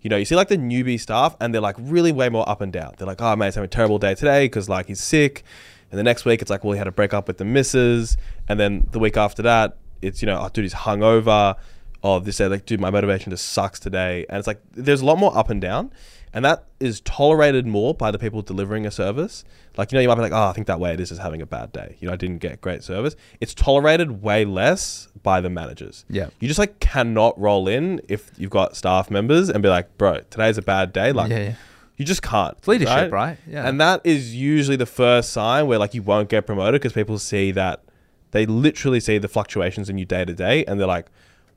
You 0.00 0.10
know, 0.10 0.16
you 0.16 0.24
see 0.24 0.34
like 0.34 0.48
the 0.48 0.56
newbie 0.56 1.00
staff, 1.00 1.36
and 1.40 1.54
they're 1.54 1.60
like 1.60 1.76
really 1.78 2.12
way 2.12 2.28
more 2.28 2.48
up 2.48 2.60
and 2.60 2.72
down. 2.72 2.94
They're 2.98 3.06
like, 3.06 3.22
"Oh 3.22 3.36
man, 3.36 3.46
he's 3.46 3.54
having 3.54 3.66
a 3.66 3.68
terrible 3.68 3.98
day 3.98 4.14
today 4.14 4.46
because 4.46 4.68
like 4.68 4.86
he's 4.86 5.00
sick," 5.00 5.44
and 5.90 5.98
the 5.98 6.02
next 6.02 6.24
week 6.24 6.42
it's 6.42 6.50
like, 6.50 6.64
"Well, 6.64 6.72
he 6.72 6.78
had 6.78 6.84
to 6.84 6.92
break 6.92 7.14
up 7.14 7.28
with 7.28 7.38
the 7.38 7.44
missus," 7.44 8.16
and 8.48 8.58
then 8.58 8.88
the 8.90 8.98
week 8.98 9.16
after 9.16 9.42
that, 9.42 9.76
it's 10.00 10.20
you 10.20 10.26
know, 10.26 10.40
"Oh, 10.42 10.48
dude, 10.48 10.64
he's 10.64 10.74
hungover." 10.74 11.56
Oh, 12.04 12.18
this 12.18 12.38
day, 12.38 12.48
like, 12.48 12.66
dude, 12.66 12.80
my 12.80 12.90
motivation 12.90 13.30
just 13.30 13.50
sucks 13.50 13.78
today, 13.78 14.26
and 14.28 14.38
it's 14.38 14.48
like 14.48 14.60
there's 14.72 15.02
a 15.02 15.04
lot 15.04 15.18
more 15.18 15.36
up 15.38 15.50
and 15.50 15.60
down, 15.60 15.92
and 16.34 16.44
that 16.44 16.64
is 16.80 17.00
tolerated 17.02 17.66
more 17.66 17.94
by 17.94 18.10
the 18.10 18.18
people 18.18 18.42
delivering 18.42 18.86
a 18.86 18.90
service. 18.90 19.44
Like, 19.76 19.92
you 19.92 19.96
know, 19.96 20.02
you 20.02 20.08
might 20.08 20.14
be 20.14 20.22
like, 20.22 20.32
oh, 20.32 20.48
I 20.48 20.52
think 20.52 20.66
that 20.66 20.80
way 20.80 20.92
it 20.92 21.00
is 21.00 21.10
just 21.10 21.20
having 21.20 21.42
a 21.42 21.46
bad 21.46 21.72
day. 21.72 21.96
You 22.00 22.08
know, 22.08 22.14
I 22.14 22.16
didn't 22.16 22.38
get 22.38 22.60
great 22.60 22.82
service. 22.82 23.16
It's 23.40 23.54
tolerated 23.54 24.22
way 24.22 24.44
less 24.44 25.08
by 25.22 25.40
the 25.40 25.50
managers. 25.50 26.04
Yeah. 26.08 26.30
You 26.40 26.48
just 26.48 26.58
like 26.58 26.80
cannot 26.80 27.38
roll 27.38 27.68
in 27.68 28.00
if 28.08 28.30
you've 28.38 28.50
got 28.50 28.76
staff 28.76 29.10
members 29.10 29.50
and 29.50 29.62
be 29.62 29.68
like, 29.68 29.96
bro, 29.98 30.20
today's 30.30 30.58
a 30.58 30.62
bad 30.62 30.92
day. 30.92 31.12
Like, 31.12 31.30
yeah, 31.30 31.38
yeah. 31.38 31.54
you 31.96 32.04
just 32.04 32.22
can't. 32.22 32.56
It's 32.58 32.68
leadership, 32.68 33.12
right? 33.12 33.36
Yeah. 33.46 33.68
And 33.68 33.80
that 33.80 34.00
is 34.04 34.34
usually 34.34 34.76
the 34.76 34.86
first 34.86 35.30
sign 35.30 35.66
where 35.66 35.78
like 35.78 35.94
you 35.94 36.02
won't 36.02 36.28
get 36.28 36.46
promoted 36.46 36.80
because 36.80 36.92
people 36.92 37.18
see 37.18 37.50
that 37.52 37.82
they 38.30 38.46
literally 38.46 39.00
see 39.00 39.18
the 39.18 39.28
fluctuations 39.28 39.90
in 39.90 39.98
you 39.98 40.06
day 40.06 40.24
to 40.24 40.32
day 40.32 40.64
and 40.64 40.80
they're 40.80 40.86
like, 40.86 41.06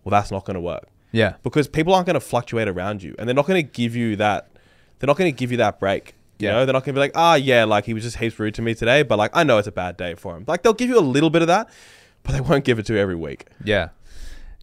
well, 0.04 0.12
that's 0.12 0.32
not 0.32 0.46
going 0.46 0.56
to 0.56 0.62
work 0.62 0.88
yeah. 1.16 1.36
because 1.44 1.68
people 1.68 1.94
aren't 1.94 2.06
going 2.06 2.16
to 2.16 2.20
fluctuate 2.20 2.68
around 2.68 3.02
you 3.02 3.16
and 3.18 3.28
they're 3.28 3.36
not 3.36 3.48
going 3.48 3.66
to 3.66 3.72
give 3.72 3.96
you 3.96 4.16
that 4.18 4.50
they're 5.00 5.08
not 5.08 5.18
going 5.18 5.32
to 5.32 5.38
give 5.38 5.52
you 5.52 5.58
that 5.58 5.80
break 5.80 6.16
you 6.40 6.48
Yeah. 6.48 6.54
know 6.54 6.66
they're 6.66 6.74
not 6.74 6.84
going 6.84 6.94
to 6.96 7.00
be 7.00 7.00
like 7.00 7.12
ah 7.16 7.36
yeah 7.36 7.64
like 7.66 7.86
he 7.86 7.94
was 7.94 8.04
just 8.04 8.18
heaps 8.18 8.38
rude 8.40 8.54
to 8.56 8.62
me 8.62 8.74
today 8.76 9.04
but 9.04 9.18
like 9.18 9.32
i 9.34 9.44
know 9.44 9.58
it's 9.58 9.68
a 9.68 9.72
bad 9.72 9.98
day 9.98 10.16
for 10.16 10.36
him 10.36 10.44
like 10.48 10.64
they'll 10.64 10.74
give 10.74 10.90
you 10.90 11.00
a 11.00 11.02
little 11.02 11.30
bit 11.30 11.42
of 11.42 11.48
that 11.48 11.70
but 12.24 12.32
they 12.34 12.42
won't 12.42 12.64
give 12.66 12.80
it 12.80 12.86
to 12.88 12.94
you 12.94 13.00
every 13.00 13.16
week 13.16 13.46
Yeah. 13.64 13.90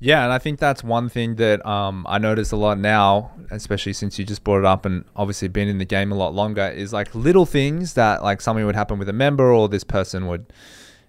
Yeah, 0.04 0.24
and 0.24 0.32
I 0.32 0.38
think 0.40 0.58
that's 0.58 0.82
one 0.82 1.08
thing 1.08 1.36
that 1.36 1.64
um, 1.64 2.04
I 2.08 2.18
notice 2.18 2.50
a 2.50 2.56
lot 2.56 2.76
now, 2.76 3.30
especially 3.52 3.92
since 3.92 4.18
you 4.18 4.24
just 4.24 4.42
brought 4.42 4.58
it 4.58 4.64
up 4.64 4.84
and 4.84 5.04
obviously 5.14 5.46
been 5.46 5.68
in 5.68 5.78
the 5.78 5.84
game 5.84 6.10
a 6.10 6.16
lot 6.16 6.34
longer, 6.34 6.66
is 6.66 6.92
like 6.92 7.14
little 7.14 7.46
things 7.46 7.94
that 7.94 8.20
like 8.20 8.40
something 8.40 8.66
would 8.66 8.74
happen 8.74 8.98
with 8.98 9.08
a 9.08 9.12
member 9.12 9.52
or 9.52 9.68
this 9.68 9.84
person 9.84 10.26
would, 10.26 10.46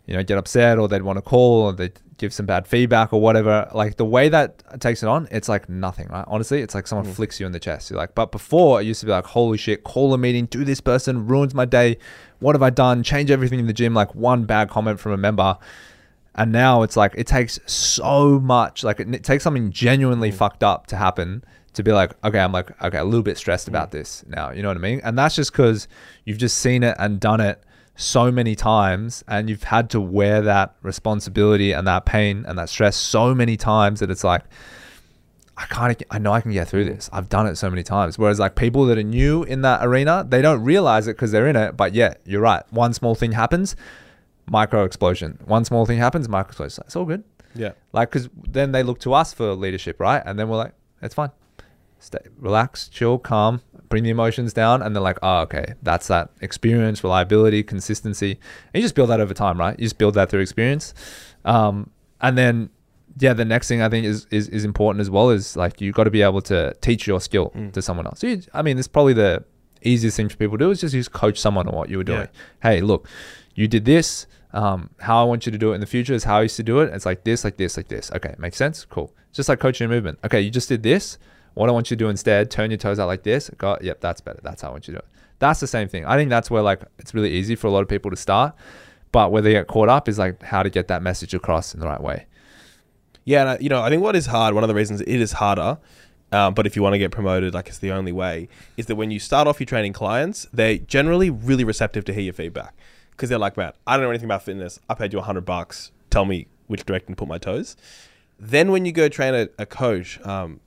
you 0.06 0.14
know, 0.16 0.22
get 0.22 0.38
upset 0.38 0.78
or 0.78 0.88
they'd 0.88 1.02
want 1.02 1.18
to 1.18 1.24
call 1.24 1.62
or 1.64 1.74
they'd 1.74 2.00
give 2.18 2.34
some 2.34 2.46
bad 2.46 2.68
feedback 2.68 3.12
or 3.12 3.20
whatever. 3.20 3.68
Like 3.74 3.98
the 3.98 4.06
way 4.06 4.30
that 4.30 4.62
takes 4.80 5.02
it 5.04 5.10
on, 5.10 5.28
it's 5.32 5.50
like 5.50 5.68
nothing, 5.70 6.08
right? 6.10 6.24
Honestly, 6.28 6.62
it's 6.62 6.76
like 6.76 6.86
someone 6.88 7.08
Mm. 7.08 7.14
flicks 7.14 7.40
you 7.40 7.46
in 7.46 7.52
the 7.52 7.60
chest. 7.60 7.90
You're 7.90 7.98
like, 8.00 8.14
but 8.16 8.32
before 8.32 8.80
it 8.80 8.86
used 8.86 9.00
to 9.00 9.06
be 9.08 9.12
like, 9.12 9.26
holy 9.26 9.58
shit, 9.58 9.84
call 9.84 10.14
a 10.14 10.18
meeting, 10.18 10.46
do 10.46 10.64
this 10.64 10.80
person, 10.82 11.26
ruins 11.28 11.54
my 11.56 11.66
day. 11.66 11.98
What 12.40 12.54
have 12.56 12.62
I 12.62 12.70
done? 12.70 13.02
Change 13.04 13.32
everything 13.32 13.60
in 13.60 13.68
the 13.68 13.74
gym. 13.74 13.94
Like 13.94 14.14
one 14.14 14.46
bad 14.46 14.70
comment 14.70 15.00
from 15.00 15.12
a 15.12 15.18
member. 15.18 15.58
And 16.36 16.52
now 16.52 16.82
it's 16.84 16.98
like 16.98 17.14
it 17.16 17.28
takes 17.28 17.60
so 17.66 18.40
much, 18.40 18.84
like 18.84 19.00
it, 19.00 19.14
it 19.14 19.24
takes 19.24 19.44
something 19.44 19.72
genuinely 19.72 20.32
Mm. 20.32 20.36
fucked 20.36 20.64
up 20.64 20.88
to 20.88 20.96
happen 20.96 21.44
to 21.74 21.84
be 21.84 21.92
like, 21.92 22.12
okay, 22.24 22.40
I'm 22.40 22.52
like, 22.52 22.70
okay, 22.84 23.00
a 23.00 23.04
little 23.04 23.24
bit 23.24 23.38
stressed 23.38 23.68
about 23.68 23.90
this 23.92 24.24
now. 24.28 24.52
You 24.52 24.62
know 24.62 24.68
what 24.68 24.78
I 24.78 24.82
mean? 24.82 25.02
And 25.04 25.18
that's 25.18 25.36
just 25.36 25.52
because 25.52 25.88
you've 26.26 26.38
just 26.38 26.58
seen 26.60 26.84
it 26.84 26.96
and 27.00 27.20
done 27.20 27.42
it 27.42 27.64
so 27.96 28.32
many 28.32 28.56
times, 28.56 29.24
and 29.28 29.50
you've 29.50 29.64
had 29.64 29.90
to 29.92 30.02
wear 30.02 30.42
that 30.42 30.76
responsibility 30.82 31.72
and 31.72 31.88
that 31.88 32.06
pain 32.06 32.44
and 32.48 32.58
that 32.58 32.70
stress 32.70 32.96
so 32.96 33.36
many 33.36 33.56
times 33.56 34.00
that 34.00 34.10
it's 34.10 34.24
like, 34.24 34.44
I 35.56 35.66
can't, 35.66 36.02
I 36.10 36.18
know 36.18 36.34
I 36.34 36.42
can 36.42 36.52
get 36.52 36.68
through 36.68 36.86
this. 36.86 37.10
I've 37.14 37.30
done 37.30 37.46
it 37.46 37.56
so 37.58 37.70
many 37.70 37.84
times. 37.84 38.18
Whereas 38.18 38.40
like 38.40 38.56
people 38.56 38.86
that 38.86 38.98
are 38.98 39.04
new 39.04 39.44
in 39.44 39.62
that 39.62 39.86
arena, 39.86 40.26
they 40.28 40.42
don't 40.42 40.64
realize 40.64 41.08
it 41.08 41.16
because 41.16 41.32
they're 41.32 41.48
in 41.48 41.56
it. 41.56 41.78
But 41.78 41.94
yeah, 41.94 42.16
you're 42.26 42.42
right. 42.42 42.64
One 42.72 42.94
small 42.94 43.14
thing 43.14 43.34
happens, 43.34 43.76
micro 44.48 44.84
explosion. 44.84 45.38
One 45.46 45.64
small 45.64 45.86
thing 45.86 46.00
happens, 46.00 46.28
micro 46.28 46.50
explosion. 46.50 46.84
It's 46.88 46.96
all 46.96 47.06
good. 47.06 47.24
Yeah. 47.54 47.74
Like, 47.92 48.10
because 48.10 48.30
then 48.48 48.72
they 48.72 48.82
look 48.82 49.00
to 49.02 49.14
us 49.14 49.32
for 49.32 49.54
leadership, 49.54 50.00
right? 50.00 50.24
And 50.26 50.40
then 50.40 50.50
we're 50.50 50.58
like, 50.58 50.74
it's 51.04 51.14
fine. 51.14 51.30
Stay, 52.04 52.20
relax, 52.38 52.90
chill, 52.90 53.18
calm, 53.18 53.62
bring 53.88 54.04
the 54.04 54.10
emotions 54.10 54.52
down. 54.54 54.82
And 54.82 54.94
they're 54.94 55.02
like, 55.02 55.18
oh, 55.24 55.40
okay, 55.42 55.76
that's 55.82 56.08
that 56.08 56.32
experience, 56.42 57.04
reliability, 57.04 57.64
consistency. 57.64 58.32
And 58.32 58.76
you 58.76 58.82
just 58.82 58.94
build 58.96 59.10
that 59.10 59.20
over 59.22 59.34
time, 59.34 59.58
right? 59.58 59.80
You 59.80 59.86
just 59.86 59.98
build 59.98 60.14
that 60.16 60.30
through 60.30 60.42
experience. 60.42 60.94
Um, 61.46 61.90
and 62.20 62.38
then, 62.38 62.70
yeah, 63.20 63.34
the 63.34 63.46
next 63.46 63.68
thing 63.70 63.82
I 63.82 63.88
think 63.88 64.06
is, 64.06 64.28
is, 64.32 64.50
is 64.50 64.66
important 64.66 65.00
as 65.02 65.10
well 65.10 65.30
is 65.30 65.56
like, 65.56 65.80
you 65.80 65.92
got 65.94 66.04
to 66.04 66.12
be 66.12 66.22
able 66.22 66.42
to 66.44 66.74
teach 66.82 67.08
your 67.08 67.22
skill 67.22 67.52
Mm. 67.56 67.72
to 67.74 67.82
someone 67.82 68.06
else. 68.06 68.20
So 68.20 68.28
you, 68.28 68.42
I 68.54 68.62
mean, 68.64 68.78
it's 68.78 68.88
probably 68.88 69.14
the 69.14 69.44
easiest 69.82 70.18
thing 70.18 70.28
for 70.30 70.36
people 70.38 70.58
to 70.58 70.66
do 70.66 70.72
is 70.72 70.82
just 70.82 70.94
use 70.94 71.08
coach 71.08 71.38
someone 71.40 71.68
on 71.68 71.76
what 71.76 71.90
you 71.90 71.98
were 71.98 72.04
doing. 72.04 72.28
Hey, 72.62 72.82
look, 72.82 73.08
you 73.56 73.68
did 73.68 73.86
this. 73.86 74.28
Um, 74.52 74.90
how 75.00 75.20
I 75.22 75.24
want 75.26 75.46
you 75.46 75.52
to 75.52 75.58
do 75.58 75.72
it 75.72 75.76
in 75.76 75.82
the 75.82 75.88
future 75.88 76.14
is 76.14 76.26
how 76.26 76.38
I 76.40 76.44
used 76.44 76.58
to 76.58 76.64
do 76.64 76.80
it. 76.80 76.94
It's 76.94 77.06
like 77.06 77.24
this, 77.24 77.44
like 77.44 77.58
this, 77.58 77.76
like 77.78 77.88
this. 77.88 78.12
Okay, 78.12 78.36
makes 78.38 78.58
sense. 78.58 78.86
Cool. 78.86 79.14
Just 79.32 79.50
like 79.50 79.60
coaching 79.60 79.86
a 79.86 79.90
movement. 79.90 80.20
Okay, 80.24 80.42
you 80.42 80.52
just 80.52 80.70
did 80.70 80.84
this. 80.84 81.18
What 81.54 81.70
I 81.70 81.72
want 81.72 81.92
you 81.92 81.98
to 81.98 82.04
do 82.04 82.10
instead, 82.10 82.50
turn 82.50 82.72
your 82.72 82.78
toes 82.78 83.00
out 83.00 83.08
like 83.08 83.24
this. 83.24 83.50
Got 83.58 83.84
yep, 83.84 84.02
that's 84.02 84.22
better. 84.22 84.40
That's 84.42 84.62
how 84.62 84.70
I 84.70 84.72
want 84.72 84.88
you 84.88 84.94
to 84.94 85.00
do 85.00 85.06
it. 85.06 85.08
That's 85.40 85.60
the 85.60 85.68
same 85.68 85.88
thing. 85.88 86.06
I 86.06 86.16
think 86.16 86.30
that's 86.30 86.50
where 86.50 86.62
like 86.62 86.82
it's 87.00 87.14
really 87.14 87.32
easy 87.32 87.56
for 87.56 87.68
a 87.68 87.72
lot 87.72 87.82
of 87.82 87.88
people 87.88 88.10
to 88.12 88.18
start, 88.18 88.56
but 89.12 89.32
where 89.32 89.42
they 89.42 89.52
get 89.52 89.68
caught 89.68 89.90
up 89.90 90.08
is 90.08 90.18
like 90.18 90.42
how 90.42 90.64
to 90.64 90.70
get 90.70 90.88
that 90.88 91.02
message 91.02 91.34
across 91.34 91.74
in 91.74 91.80
the 91.80 91.86
right 91.86 92.02
way. 92.02 92.26
Yeah, 93.26 93.42
and 93.42 93.50
I, 93.52 93.58
you 93.60 93.70
know, 93.70 93.82
I 93.82 93.90
think 93.90 94.02
what 94.02 94.16
is 94.16 94.26
hard, 94.26 94.54
one 94.54 94.64
of 94.64 94.68
the 94.68 94.76
reasons 94.76 95.02
it 95.02 95.08
is 95.08 95.34
harder, 95.34 95.78
um, 96.34 96.56
but 96.56 96.66
if 96.66 96.76
you 96.76 96.82
want 96.82 96.94
to 96.94 97.00
get 97.00 97.12
promoted, 97.12 97.54
like 97.54 97.68
it's 97.68 97.78
the 97.78 97.92
only 97.92 98.12
way, 98.12 98.50
is 98.76 98.88
that 98.88 98.96
when 98.96 99.12
you 99.12 99.20
start 99.20 99.48
off 99.48 99.60
your 99.60 99.66
training 99.66 99.94
clients, 99.94 100.48
they're 100.52 100.78
generally 100.78 101.30
really 101.30 101.64
receptive 101.64 102.04
to 102.06 102.14
hear 102.14 102.24
your 102.24 102.34
feedback 102.34 102.76
because 103.12 103.30
they're 103.30 103.38
like, 103.38 103.56
man, 103.56 103.72
I 103.86 103.96
don't 103.96 104.04
know 104.04 104.10
anything 104.10 104.26
about 104.26 104.44
fitness. 104.44 104.80
I 104.90 104.96
paid 104.96 105.14
you 105.14 105.20
a 105.20 105.22
hundred 105.22 105.46
bucks. 105.46 105.92
Tell 106.10 106.26
me 106.26 106.48
which 106.68 106.86
direction 106.86 107.10
to 107.10 107.16
put 107.16 107.28
my 107.28 107.38
toes. 107.38 107.78
Then 108.40 108.72
when 108.72 108.86
you 108.86 108.92
go 108.92 109.10
train 109.10 109.36
a, 109.36 109.48
a 109.60 109.66
coach, 109.66 110.20
um, 110.26 110.60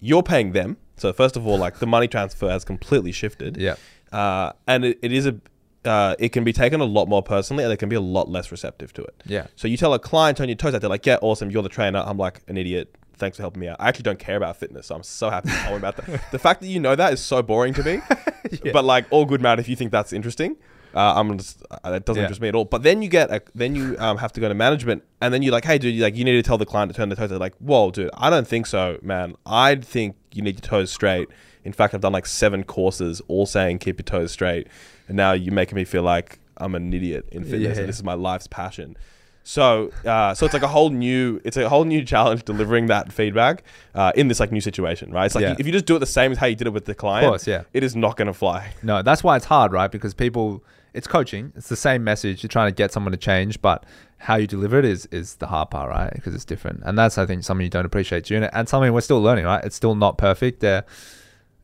you're 0.00 0.22
paying 0.22 0.52
them. 0.52 0.76
So 0.96 1.12
first 1.12 1.36
of 1.36 1.46
all, 1.46 1.58
like 1.58 1.78
the 1.78 1.86
money 1.86 2.08
transfer 2.08 2.50
has 2.50 2.64
completely 2.64 3.12
shifted. 3.12 3.56
Yeah. 3.56 3.76
Uh, 4.12 4.52
and 4.66 4.84
it, 4.84 4.98
it 5.02 5.12
is 5.12 5.26
a, 5.26 5.40
uh, 5.84 6.14
it 6.18 6.30
can 6.30 6.44
be 6.44 6.52
taken 6.52 6.80
a 6.80 6.84
lot 6.84 7.08
more 7.08 7.22
personally, 7.22 7.64
and 7.64 7.70
they 7.70 7.76
can 7.76 7.88
be 7.88 7.96
a 7.96 8.00
lot 8.00 8.28
less 8.28 8.50
receptive 8.50 8.92
to 8.94 9.02
it. 9.02 9.22
Yeah. 9.24 9.46
So 9.56 9.68
you 9.68 9.76
tell 9.76 9.94
a 9.94 9.98
client 9.98 10.36
turn 10.36 10.48
your 10.48 10.56
toes 10.56 10.74
out, 10.74 10.80
they're 10.80 10.90
like, 10.90 11.06
"Yeah, 11.06 11.16
awesome, 11.22 11.50
you're 11.50 11.62
the 11.62 11.68
trainer." 11.68 12.02
I'm 12.04 12.18
like 12.18 12.42
an 12.48 12.56
idiot. 12.58 12.94
Thanks 13.16 13.36
for 13.36 13.42
helping 13.42 13.60
me 13.60 13.68
out. 13.68 13.76
I 13.78 13.88
actually 13.88 14.04
don't 14.04 14.18
care 14.18 14.36
about 14.36 14.56
fitness, 14.56 14.86
so 14.86 14.94
I'm 14.94 15.02
so 15.02 15.30
happy 15.30 15.50
to 15.50 15.54
tell 15.56 15.76
about 15.76 15.96
that. 15.96 16.22
The 16.32 16.38
fact 16.38 16.60
that 16.60 16.68
you 16.68 16.80
know 16.80 16.96
that 16.96 17.12
is 17.12 17.20
so 17.20 17.42
boring 17.42 17.74
to 17.74 17.82
me. 17.82 18.00
But 18.72 18.84
like, 18.84 19.06
all 19.10 19.26
good, 19.26 19.40
man. 19.40 19.60
If 19.60 19.68
you 19.68 19.76
think 19.76 19.92
that's 19.92 20.12
interesting, 20.12 20.56
uh, 20.94 21.14
I'm 21.16 21.36
just 21.38 21.62
uh, 21.70 21.90
that 21.90 22.04
doesn't 22.04 22.20
Yeah. 22.20 22.24
interest 22.26 22.40
me 22.40 22.48
at 22.48 22.54
all. 22.54 22.64
But 22.64 22.82
then 22.82 23.02
you 23.02 23.08
get 23.08 23.30
a, 23.30 23.42
then 23.54 23.74
you 23.74 23.96
um, 23.98 24.18
have 24.18 24.32
to 24.34 24.40
go 24.40 24.48
to 24.48 24.54
management, 24.54 25.02
and 25.20 25.32
then 25.32 25.42
you're 25.42 25.52
like, 25.52 25.64
"Hey, 25.64 25.78
dude, 25.78 25.94
you 25.94 26.02
like 26.02 26.16
you 26.16 26.24
need 26.24 26.32
to 26.32 26.42
tell 26.42 26.58
the 26.58 26.66
client 26.66 26.90
to 26.92 26.96
turn 26.96 27.08
their 27.08 27.16
toes." 27.16 27.30
They're 27.30 27.38
like, 27.38 27.54
"Whoa, 27.58 27.90
dude, 27.90 28.10
I 28.14 28.30
don't 28.30 28.46
think 28.48 28.66
so, 28.66 28.98
man. 29.02 29.34
I 29.46 29.76
think 29.76 30.16
you 30.32 30.42
need 30.42 30.54
your 30.56 30.68
toes 30.68 30.90
straight." 30.92 31.28
In 31.64 31.72
fact, 31.72 31.92
I've 31.94 32.00
done 32.00 32.12
like 32.12 32.26
seven 32.26 32.64
courses, 32.64 33.20
all 33.28 33.44
saying 33.46 33.80
keep 33.80 33.98
your 33.98 34.04
toes 34.04 34.32
straight, 34.32 34.66
and 35.08 35.16
now 35.16 35.32
you're 35.32 35.52
making 35.54 35.76
me 35.76 35.84
feel 35.84 36.02
like 36.02 36.38
I'm 36.56 36.74
an 36.74 36.92
idiot 36.92 37.26
in 37.32 37.44
fitness, 37.44 37.76
Yeah. 37.76 37.80
and 37.80 37.88
this 37.88 37.96
is 37.96 38.04
my 38.04 38.14
life's 38.14 38.46
passion. 38.46 38.96
So, 39.42 39.90
uh, 40.06 40.34
so 40.34 40.44
it's 40.44 40.52
like 40.52 40.62
a 40.62 40.68
whole 40.68 40.90
new, 40.90 41.40
it's 41.44 41.56
a 41.56 41.68
whole 41.68 41.84
new 41.84 42.04
challenge 42.04 42.44
delivering 42.44 42.86
that 42.86 43.10
feedback 43.12 43.64
uh, 43.94 44.12
in 44.14 44.28
this 44.28 44.38
like 44.38 44.52
new 44.52 44.60
situation, 44.60 45.10
right? 45.12 45.24
It's 45.26 45.34
like 45.34 45.42
Yeah. 45.42 45.56
if 45.58 45.66
you 45.66 45.72
just 45.72 45.86
do 45.86 45.96
it 45.96 45.98
the 45.98 46.06
same 46.06 46.30
as 46.32 46.38
how 46.38 46.46
you 46.46 46.54
did 46.54 46.66
it 46.66 46.72
with 46.72 46.84
the 46.84 46.94
client, 46.94 47.26
course, 47.26 47.46
yeah. 47.46 47.62
it 47.72 47.82
is 47.82 47.96
not 47.96 48.16
going 48.16 48.26
to 48.26 48.34
fly. 48.34 48.72
No, 48.82 49.02
that's 49.02 49.24
why 49.24 49.36
it's 49.36 49.46
hard, 49.46 49.72
right? 49.72 49.90
Because 49.90 50.12
people, 50.14 50.62
it's 50.94 51.06
coaching. 51.06 51.52
It's 51.56 51.68
the 51.68 51.76
same 51.76 52.04
message. 52.04 52.42
You're 52.42 52.48
trying 52.48 52.68
to 52.68 52.74
get 52.74 52.92
someone 52.92 53.12
to 53.12 53.18
change, 53.18 53.60
but 53.62 53.84
how 54.18 54.36
you 54.36 54.46
deliver 54.46 54.78
it 54.78 54.84
is 54.84 55.06
is 55.06 55.36
the 55.36 55.46
hard 55.46 55.70
part, 55.70 55.90
right? 55.90 56.12
Because 56.12 56.34
it's 56.34 56.44
different, 56.44 56.82
and 56.84 56.98
that's 56.98 57.18
I 57.18 57.26
think 57.26 57.44
something 57.44 57.64
you 57.64 57.70
don't 57.70 57.86
appreciate 57.86 58.24
doing 58.24 58.42
it, 58.42 58.50
and 58.52 58.68
something 58.68 58.92
we're 58.92 59.00
still 59.00 59.22
learning, 59.22 59.44
right? 59.44 59.64
It's 59.64 59.76
still 59.76 59.94
not 59.94 60.18
perfect 60.18 60.60
there, 60.60 60.84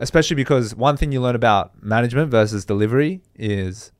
especially 0.00 0.36
because 0.36 0.74
one 0.74 0.96
thing 0.96 1.12
you 1.12 1.20
learn 1.20 1.34
about 1.34 1.82
management 1.82 2.30
versus 2.30 2.64
delivery 2.64 3.20
is 3.34 3.92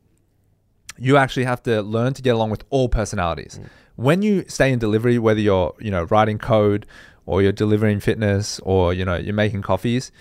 you 0.99 1.17
actually 1.17 1.45
have 1.45 1.63
to 1.65 1.83
learn 1.83 2.15
to 2.15 2.23
get 2.23 2.35
along 2.35 2.51
with 2.51 2.65
all 2.71 2.89
personalities. 2.89 3.61
Mm. 3.61 3.69
When 3.97 4.23
you 4.23 4.45
stay 4.49 4.73
in 4.73 4.79
delivery, 4.79 5.19
whether 5.19 5.41
you're 5.41 5.75
you 5.81 5.91
know 5.91 6.05
writing 6.05 6.39
code 6.39 6.87
or 7.27 7.43
you're 7.43 7.53
delivering 7.53 8.01
fitness 8.01 8.61
or 8.61 8.95
you 8.95 9.05
know 9.05 9.17
you're 9.17 9.35
making 9.35 9.63
coffees, 9.63 10.13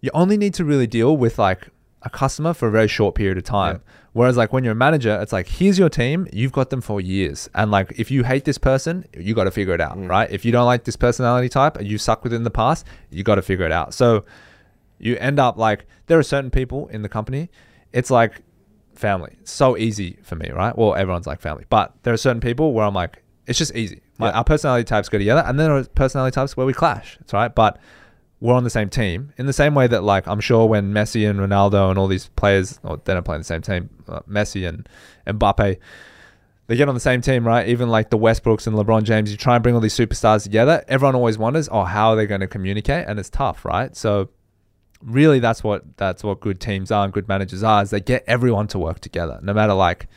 you 0.00 0.10
only 0.14 0.36
need 0.36 0.54
to 0.54 0.64
really 0.64 0.86
deal 0.86 1.16
with 1.16 1.38
like 1.38 1.68
a 2.02 2.10
customer 2.10 2.54
for 2.54 2.68
a 2.68 2.70
very 2.70 2.88
short 2.88 3.14
period 3.14 3.38
of 3.38 3.44
time. 3.44 3.82
Whereas 4.12 4.36
like 4.36 4.52
when 4.52 4.64
you're 4.64 4.72
a 4.72 4.76
manager, 4.76 5.18
it's 5.20 5.32
like 5.32 5.46
here's 5.46 5.78
your 5.78 5.88
team, 5.88 6.26
you've 6.32 6.52
got 6.52 6.70
them 6.70 6.80
for 6.80 7.00
years, 7.00 7.48
and 7.54 7.70
like 7.70 7.92
if 7.98 8.10
you 8.10 8.24
hate 8.24 8.44
this 8.44 8.58
person, 8.58 9.04
you 9.16 9.34
got 9.34 9.44
to 9.44 9.50
figure 9.50 9.74
it 9.74 9.80
out, 9.80 9.96
mm. 9.96 10.08
right? 10.08 10.30
If 10.30 10.44
you 10.44 10.52
don't 10.52 10.66
like 10.66 10.84
this 10.84 10.96
personality 10.96 11.48
type 11.48 11.76
and 11.76 11.86
you 11.86 11.98
suck 11.98 12.24
with 12.24 12.32
it 12.32 12.36
in 12.36 12.42
the 12.42 12.50
past, 12.50 12.86
you 13.10 13.22
got 13.22 13.36
to 13.36 13.42
figure 13.42 13.64
it 13.64 13.72
out. 13.72 13.94
So 13.94 14.24
you 14.98 15.16
end 15.18 15.38
up 15.38 15.56
like 15.56 15.86
there 16.06 16.18
are 16.18 16.24
certain 16.24 16.50
people 16.50 16.88
in 16.88 17.02
the 17.02 17.08
company, 17.08 17.50
it's 17.92 18.10
like 18.10 18.42
family. 18.94 19.36
It's 19.40 19.52
so 19.52 19.76
easy 19.76 20.18
for 20.22 20.34
me, 20.34 20.50
right? 20.50 20.76
Well, 20.76 20.94
everyone's 20.94 21.26
like 21.26 21.40
family, 21.40 21.64
but 21.68 21.94
there 22.02 22.12
are 22.12 22.18
certain 22.18 22.40
people 22.40 22.72
where 22.72 22.84
I'm 22.84 22.94
like, 22.94 23.22
it's 23.46 23.58
just 23.58 23.74
easy. 23.74 24.02
My, 24.18 24.28
Yeah. 24.28 24.38
Our 24.38 24.44
personality 24.44 24.84
types 24.84 25.08
go 25.08 25.18
together, 25.18 25.42
and 25.46 25.58
then 25.58 25.68
there 25.68 25.76
are 25.76 25.84
personality 25.84 26.34
types 26.34 26.56
where 26.56 26.66
we 26.66 26.72
clash. 26.72 27.16
That's 27.20 27.32
right, 27.32 27.54
but 27.54 27.78
we're 28.40 28.54
on 28.54 28.64
the 28.64 28.70
same 28.70 28.88
team 28.88 29.32
in 29.36 29.46
the 29.46 29.52
same 29.52 29.74
way 29.74 29.86
that 29.88 30.04
like 30.04 30.26
I'm 30.28 30.40
sure 30.40 30.66
when 30.66 30.92
Messi 30.92 31.28
and 31.28 31.40
Ronaldo 31.40 31.90
and 31.90 31.98
all 31.98 32.06
these 32.06 32.28
players, 32.28 32.78
or 32.82 33.00
they're 33.04 33.16
not 33.16 33.24
playing 33.24 33.40
the 33.40 33.44
same 33.44 33.62
team, 33.62 33.90
uh, 34.08 34.20
Messi 34.28 34.68
and 34.68 34.88
Mbappe, 35.26 35.78
they 36.68 36.76
get 36.76 36.88
on 36.88 36.94
the 36.94 37.00
same 37.00 37.20
team, 37.20 37.46
right? 37.46 37.66
Even 37.66 37.88
like 37.88 38.10
the 38.10 38.18
Westbrooks 38.18 38.66
and 38.66 38.76
LeBron 38.76 39.02
James, 39.02 39.30
you 39.30 39.36
try 39.36 39.56
and 39.56 39.62
bring 39.62 39.74
all 39.74 39.80
these 39.80 39.96
superstars 39.96 40.42
together. 40.42 40.84
Everyone 40.86 41.14
always 41.14 41.38
wonders, 41.38 41.68
oh, 41.72 41.84
how 41.84 42.10
are 42.10 42.16
they 42.16 42.26
going 42.26 42.42
to 42.42 42.46
communicate? 42.46 43.08
And 43.08 43.18
it's 43.18 43.30
tough, 43.30 43.64
right? 43.64 43.96
So 43.96 44.28
really 45.02 45.38
that's 45.38 45.62
what 45.62 45.96
that's 45.96 46.24
what 46.24 46.40
good 46.40 46.60
teams 46.60 46.90
are 46.90 47.04
and 47.04 47.12
good 47.12 47.28
managers 47.28 47.62
are 47.62 47.82
is 47.82 47.90
they 47.90 48.00
get 48.00 48.24
everyone 48.26 48.66
to 48.66 48.78
work 48.78 48.98
together 48.98 49.38
no 49.42 49.52
matter 49.52 49.72
like 49.72 50.08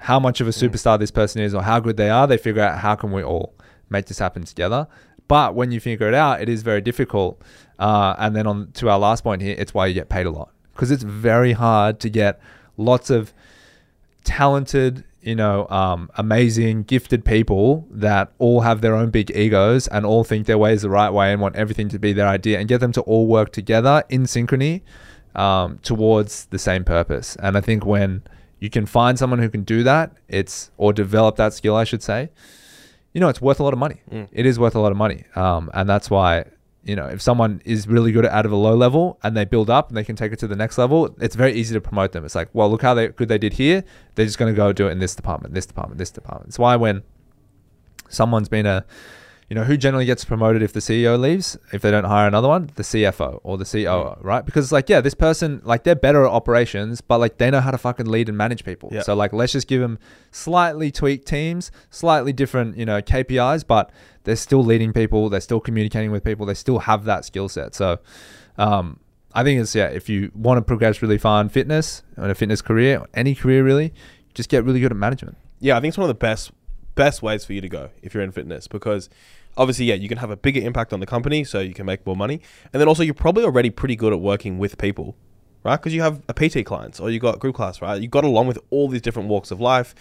how 0.00 0.18
much 0.18 0.40
of 0.40 0.48
a 0.48 0.50
superstar 0.50 0.98
this 0.98 1.10
person 1.10 1.40
is 1.40 1.54
or 1.54 1.62
how 1.62 1.78
good 1.78 1.96
they 1.96 2.10
are 2.10 2.26
they 2.26 2.36
figure 2.36 2.62
out 2.62 2.78
how 2.80 2.94
can 2.94 3.12
we 3.12 3.22
all 3.22 3.54
make 3.88 4.06
this 4.06 4.18
happen 4.18 4.42
together 4.42 4.88
but 5.28 5.54
when 5.54 5.70
you 5.70 5.80
figure 5.80 6.08
it 6.08 6.14
out 6.14 6.40
it 6.40 6.48
is 6.48 6.62
very 6.62 6.80
difficult 6.80 7.40
uh, 7.78 8.14
and 8.18 8.34
then 8.34 8.46
on 8.46 8.70
to 8.72 8.88
our 8.88 8.98
last 8.98 9.22
point 9.22 9.42
here 9.42 9.54
it's 9.58 9.74
why 9.74 9.86
you 9.86 9.94
get 9.94 10.08
paid 10.08 10.26
a 10.26 10.30
lot 10.30 10.50
because 10.72 10.90
it's 10.90 11.02
very 11.02 11.52
hard 11.52 11.98
to 12.00 12.10
get 12.10 12.38
lots 12.76 13.10
of 13.10 13.32
talented, 14.26 15.04
you 15.22 15.34
know, 15.34 15.66
um, 15.68 16.10
amazing, 16.16 16.82
gifted 16.82 17.24
people 17.24 17.86
that 17.90 18.30
all 18.38 18.60
have 18.60 18.82
their 18.82 18.94
own 18.94 19.10
big 19.10 19.30
egos 19.34 19.88
and 19.88 20.04
all 20.04 20.24
think 20.24 20.46
their 20.46 20.58
way 20.58 20.74
is 20.74 20.82
the 20.82 20.90
right 20.90 21.10
way 21.10 21.32
and 21.32 21.40
want 21.40 21.56
everything 21.56 21.88
to 21.88 21.98
be 21.98 22.12
their 22.12 22.28
idea 22.28 22.58
and 22.58 22.68
get 22.68 22.80
them 22.80 22.92
to 22.92 23.00
all 23.02 23.26
work 23.26 23.52
together 23.52 24.04
in 24.10 24.24
synchrony 24.24 24.82
um, 25.34 25.78
towards 25.82 26.46
the 26.46 26.58
same 26.58 26.84
purpose. 26.84 27.36
And 27.36 27.56
I 27.56 27.60
think 27.62 27.86
when 27.86 28.22
you 28.60 28.68
can 28.68 28.84
find 28.84 29.18
someone 29.18 29.38
who 29.38 29.48
can 29.48 29.62
do 29.62 29.82
that, 29.84 30.12
it's 30.28 30.70
or 30.76 30.92
develop 30.92 31.36
that 31.36 31.54
skill, 31.54 31.76
I 31.76 31.84
should 31.84 32.02
say. 32.02 32.30
You 33.16 33.20
know, 33.20 33.30
it's 33.30 33.40
worth 33.40 33.60
a 33.60 33.62
lot 33.62 33.72
of 33.72 33.78
money. 33.78 34.02
Mm. 34.12 34.28
It 34.30 34.44
is 34.44 34.58
worth 34.58 34.74
a 34.74 34.78
lot 34.78 34.92
of 34.92 34.98
money, 34.98 35.24
um, 35.36 35.70
and 35.72 35.88
that's 35.88 36.10
why 36.10 36.44
you 36.84 36.94
know 36.94 37.06
if 37.06 37.22
someone 37.22 37.62
is 37.64 37.88
really 37.88 38.12
good 38.12 38.26
at 38.26 38.30
out 38.30 38.44
of 38.44 38.52
a 38.52 38.56
low 38.56 38.76
level 38.76 39.18
and 39.22 39.34
they 39.34 39.46
build 39.46 39.70
up 39.70 39.88
and 39.88 39.96
they 39.96 40.04
can 40.04 40.16
take 40.16 40.32
it 40.32 40.38
to 40.40 40.46
the 40.46 40.54
next 40.54 40.76
level, 40.76 41.16
it's 41.18 41.34
very 41.34 41.54
easy 41.54 41.72
to 41.72 41.80
promote 41.80 42.12
them. 42.12 42.26
It's 42.26 42.34
like, 42.34 42.50
well, 42.52 42.70
look 42.70 42.82
how 42.82 42.92
they, 42.92 43.08
good 43.08 43.28
they 43.28 43.38
did 43.38 43.54
here. 43.54 43.84
They're 44.16 44.26
just 44.26 44.36
going 44.36 44.52
to 44.52 44.56
go 44.56 44.70
do 44.74 44.88
it 44.88 44.90
in 44.90 44.98
this 44.98 45.14
department, 45.14 45.54
this 45.54 45.64
department, 45.64 45.96
this 45.96 46.10
department. 46.10 46.48
It's 46.48 46.58
why 46.58 46.76
when 46.76 47.04
someone's 48.10 48.50
been 48.50 48.66
a 48.66 48.84
you 49.48 49.54
know 49.54 49.64
who 49.64 49.76
generally 49.76 50.06
gets 50.06 50.24
promoted 50.24 50.62
if 50.62 50.72
the 50.72 50.80
CEO 50.80 51.18
leaves? 51.18 51.56
If 51.72 51.82
they 51.82 51.90
don't 51.90 52.04
hire 52.04 52.26
another 52.26 52.48
one 52.48 52.70
the 52.74 52.82
CFO 52.82 53.40
or 53.44 53.56
the 53.56 53.64
COO 53.64 54.16
right? 54.20 54.44
Because 54.44 54.66
it's 54.66 54.72
like 54.72 54.88
yeah 54.88 55.00
this 55.00 55.14
person 55.14 55.60
like 55.64 55.84
they're 55.84 55.94
better 55.94 56.24
at 56.24 56.30
operations 56.30 57.00
but 57.00 57.18
like 57.18 57.38
they 57.38 57.50
know 57.50 57.60
how 57.60 57.70
to 57.70 57.78
fucking 57.78 58.06
lead 58.06 58.28
and 58.28 58.36
manage 58.36 58.64
people. 58.64 58.88
Yeah. 58.92 59.02
so 59.02 59.14
like 59.14 59.32
let's 59.32 59.52
just 59.52 59.68
give 59.68 59.80
them 59.80 59.98
slightly 60.30 60.90
tweaked 60.90 61.28
teams 61.28 61.70
slightly 61.90 62.32
different 62.32 62.76
you 62.76 62.84
know 62.84 63.00
KPIs 63.00 63.66
but 63.66 63.90
they're 64.24 64.36
still 64.36 64.64
leading 64.64 64.92
people 64.92 65.28
they're 65.28 65.40
still 65.40 65.60
communicating 65.60 66.10
with 66.10 66.24
people 66.24 66.46
they 66.46 66.54
still 66.54 66.80
have 66.80 67.04
that 67.04 67.24
skill 67.24 67.48
set. 67.48 67.74
So 67.74 67.98
um 68.58 68.98
I 69.32 69.44
think 69.44 69.60
it's 69.60 69.74
yeah 69.74 69.88
if 69.88 70.08
you 70.08 70.32
want 70.34 70.58
to 70.58 70.62
progress 70.62 71.02
really 71.02 71.18
far 71.18 71.40
in 71.40 71.50
fitness 71.50 72.02
in 72.16 72.24
a 72.24 72.34
fitness 72.34 72.62
career 72.62 73.04
any 73.14 73.34
career 73.34 73.62
really 73.62 73.92
just 74.34 74.48
get 74.48 74.64
really 74.64 74.80
good 74.80 74.92
at 74.92 74.98
management. 74.98 75.36
Yeah, 75.60 75.76
I 75.76 75.80
think 75.80 75.92
it's 75.92 75.98
one 75.98 76.04
of 76.04 76.14
the 76.14 76.18
best 76.18 76.52
best 76.96 77.22
ways 77.22 77.44
for 77.44 77.52
you 77.52 77.60
to 77.60 77.68
go 77.68 77.90
if 78.02 78.12
you're 78.12 78.22
in 78.24 78.32
fitness 78.32 78.66
because 78.66 79.08
obviously, 79.56 79.86
yeah, 79.86 79.94
you 79.94 80.08
can 80.08 80.18
have 80.18 80.30
a 80.30 80.36
bigger 80.36 80.60
impact 80.60 80.92
on 80.92 81.00
the 81.00 81.06
company, 81.06 81.42
so 81.44 81.60
you 81.60 81.72
can 81.72 81.86
make 81.86 82.04
more 82.04 82.16
money, 82.16 82.40
and 82.72 82.80
then 82.80 82.88
also 82.88 83.02
you're 83.02 83.14
probably 83.14 83.44
already 83.44 83.70
pretty 83.70 83.96
good 83.96 84.12
at 84.12 84.20
working 84.20 84.58
with 84.58 84.76
people, 84.78 85.14
right? 85.64 85.76
Because 85.76 85.94
you 85.94 86.02
have 86.02 86.20
a 86.28 86.34
PT 86.34 86.64
clients 86.66 86.98
or 87.00 87.10
you 87.10 87.18
got 87.20 87.38
group 87.38 87.54
class, 87.54 87.80
right? 87.80 88.00
You 88.02 88.08
got 88.08 88.24
along 88.24 88.48
with 88.48 88.58
all 88.70 88.88
these 88.88 89.00
different 89.00 89.28
walks 89.28 89.50
of 89.50 89.60
life. 89.60 89.94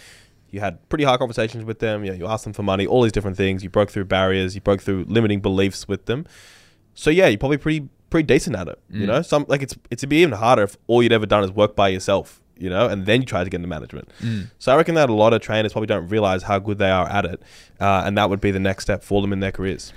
You 0.51 0.59
had 0.61 0.87
pretty 0.89 1.03
hard 1.03 1.19
conversations 1.19 1.63
with 1.65 1.79
them. 1.79 2.03
Yeah, 2.05 2.13
you 2.13 2.27
asked 2.27 2.43
them 2.45 2.53
for 2.53 2.63
money, 2.63 2.85
all 2.87 3.01
these 3.01 3.11
different 3.11 3.35
things. 3.37 3.63
You 3.63 3.69
broke 3.69 3.89
through 3.91 4.05
barriers. 4.05 4.55
You 4.55 4.61
broke 4.61 4.81
through 4.81 5.05
limiting 5.07 5.41
beliefs 5.41 5.87
with 5.87 6.05
them. 6.05 6.25
So 6.93 7.09
yeah, 7.09 7.27
you're 7.27 7.37
probably 7.37 7.57
pretty 7.57 7.89
pretty 8.09 8.25
decent 8.27 8.55
at 8.55 8.67
it. 8.69 8.79
You 8.89 9.01
Mm. 9.03 9.07
know, 9.07 9.21
some 9.21 9.45
like 9.49 9.61
it's 9.63 9.75
it's 9.91 10.01
to 10.01 10.07
be 10.07 10.17
even 10.17 10.33
harder 10.33 10.63
if 10.63 10.77
all 10.87 11.01
you'd 11.03 11.11
ever 11.11 11.25
done 11.25 11.43
is 11.43 11.51
work 11.51 11.75
by 11.75 11.89
yourself 11.89 12.41
you 12.57 12.69
know, 12.69 12.87
and 12.87 13.05
then 13.05 13.21
you 13.21 13.25
try 13.25 13.43
to 13.43 13.49
get 13.49 13.57
into 13.57 13.67
management. 13.67 14.09
Mm. 14.21 14.49
So 14.59 14.71
I 14.71 14.75
reckon 14.77 14.95
that 14.95 15.09
a 15.09 15.13
lot 15.13 15.33
of 15.33 15.41
trainers 15.41 15.73
probably 15.73 15.87
don't 15.87 16.07
realize 16.07 16.43
how 16.43 16.59
good 16.59 16.77
they 16.77 16.89
are 16.89 17.07
at 17.07 17.25
it, 17.25 17.41
uh, 17.79 18.03
and 18.05 18.17
that 18.17 18.29
would 18.29 18.41
be 18.41 18.51
the 18.51 18.59
next 18.59 18.83
step 18.83 19.03
for 19.03 19.21
them 19.21 19.33
in 19.33 19.39
their 19.39 19.51
careers. 19.51 19.93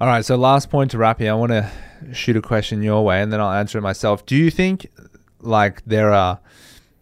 All 0.00 0.06
right. 0.06 0.24
So 0.24 0.36
last 0.36 0.70
point 0.70 0.92
to 0.92 0.98
wrap 0.98 1.18
here, 1.18 1.32
I 1.32 1.34
want 1.34 1.50
to 1.50 1.70
shoot 2.12 2.36
a 2.36 2.42
question 2.42 2.82
your 2.82 3.04
way, 3.04 3.20
and 3.20 3.32
then 3.32 3.40
I'll 3.40 3.52
answer 3.52 3.78
it 3.78 3.82
myself. 3.82 4.24
Do 4.26 4.36
you 4.36 4.50
think 4.50 4.88
like 5.40 5.84
there 5.84 6.12
are 6.12 6.40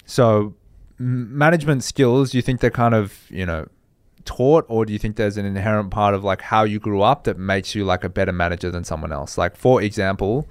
so 0.06 0.54
management 0.98 1.84
skills? 1.84 2.30
Do 2.30 2.38
you 2.38 2.42
think 2.42 2.60
they're 2.60 2.70
kind 2.70 2.94
of 2.94 3.18
you 3.28 3.44
know 3.44 3.68
taught, 4.24 4.64
or 4.68 4.84
do 4.86 4.92
you 4.92 4.98
think 4.98 5.16
there's 5.16 5.36
an 5.36 5.44
inherent 5.44 5.90
part 5.90 6.14
of 6.14 6.24
like 6.24 6.40
how 6.40 6.64
you 6.64 6.78
grew 6.78 7.02
up 7.02 7.24
that 7.24 7.38
makes 7.38 7.74
you 7.74 7.84
like 7.84 8.02
a 8.02 8.08
better 8.08 8.32
manager 8.32 8.70
than 8.70 8.82
someone 8.82 9.12
else? 9.12 9.36
Like 9.36 9.56
for 9.56 9.82
example, 9.82 10.48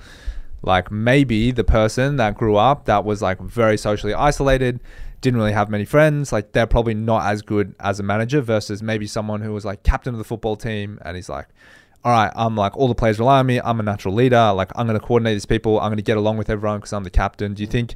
like 0.62 0.91
maybe 0.91 1.52
the 1.52 1.63
person 1.63 2.18
that 2.18 2.36
grew 2.36 2.56
up 2.56 2.86
that 2.86 3.06
was 3.06 3.22
like 3.22 3.39
very 3.41 3.78
socially 3.78 4.13
isolated 4.13 4.80
didn't 5.22 5.39
really 5.39 5.52
have 5.52 5.70
many 5.70 5.86
friends 5.86 6.32
like 6.32 6.52
they're 6.52 6.68
probably 6.68 6.94
not 6.94 7.26
as 7.26 7.41
good 7.41 7.76
as 7.80 8.00
a 8.00 8.04
manager 8.04 8.41
versus 8.41 8.84
maybe 8.84 9.08
someone 9.08 9.41
who 9.41 9.54
was 9.54 9.65
like 9.65 9.84
captain 9.84 10.13
of 10.13 10.18
the 10.18 10.24
football 10.24 10.56
team 10.56 11.00
and 11.04 11.15
he's 11.15 11.30
like 11.30 11.48
all 12.04 12.12
right 12.12 12.32
i'm 12.36 12.56
like 12.56 12.76
all 12.78 12.88
the 12.88 12.96
players 12.96 13.18
rely 13.18 13.39
on 13.39 13.46
me 13.46 13.60
i'm 13.62 13.80
a 13.80 13.84
natural 13.84 14.13
leader 14.13 14.54
like 14.54 14.72
i'm 14.76 14.86
going 14.86 15.00
to 15.00 15.06
coordinate 15.06 15.36
these 15.36 15.46
people 15.46 15.80
i'm 15.80 15.89
going 15.89 15.98
to 15.98 16.04
get 16.04 16.18
along 16.18 16.38
with 16.38 16.50
everyone 16.50 16.80
because 16.80 16.94
i'm 16.94 17.04
the 17.04 17.10
captain. 17.10 17.54
Do 17.54 17.63
you 17.63 17.68
think 17.68 17.96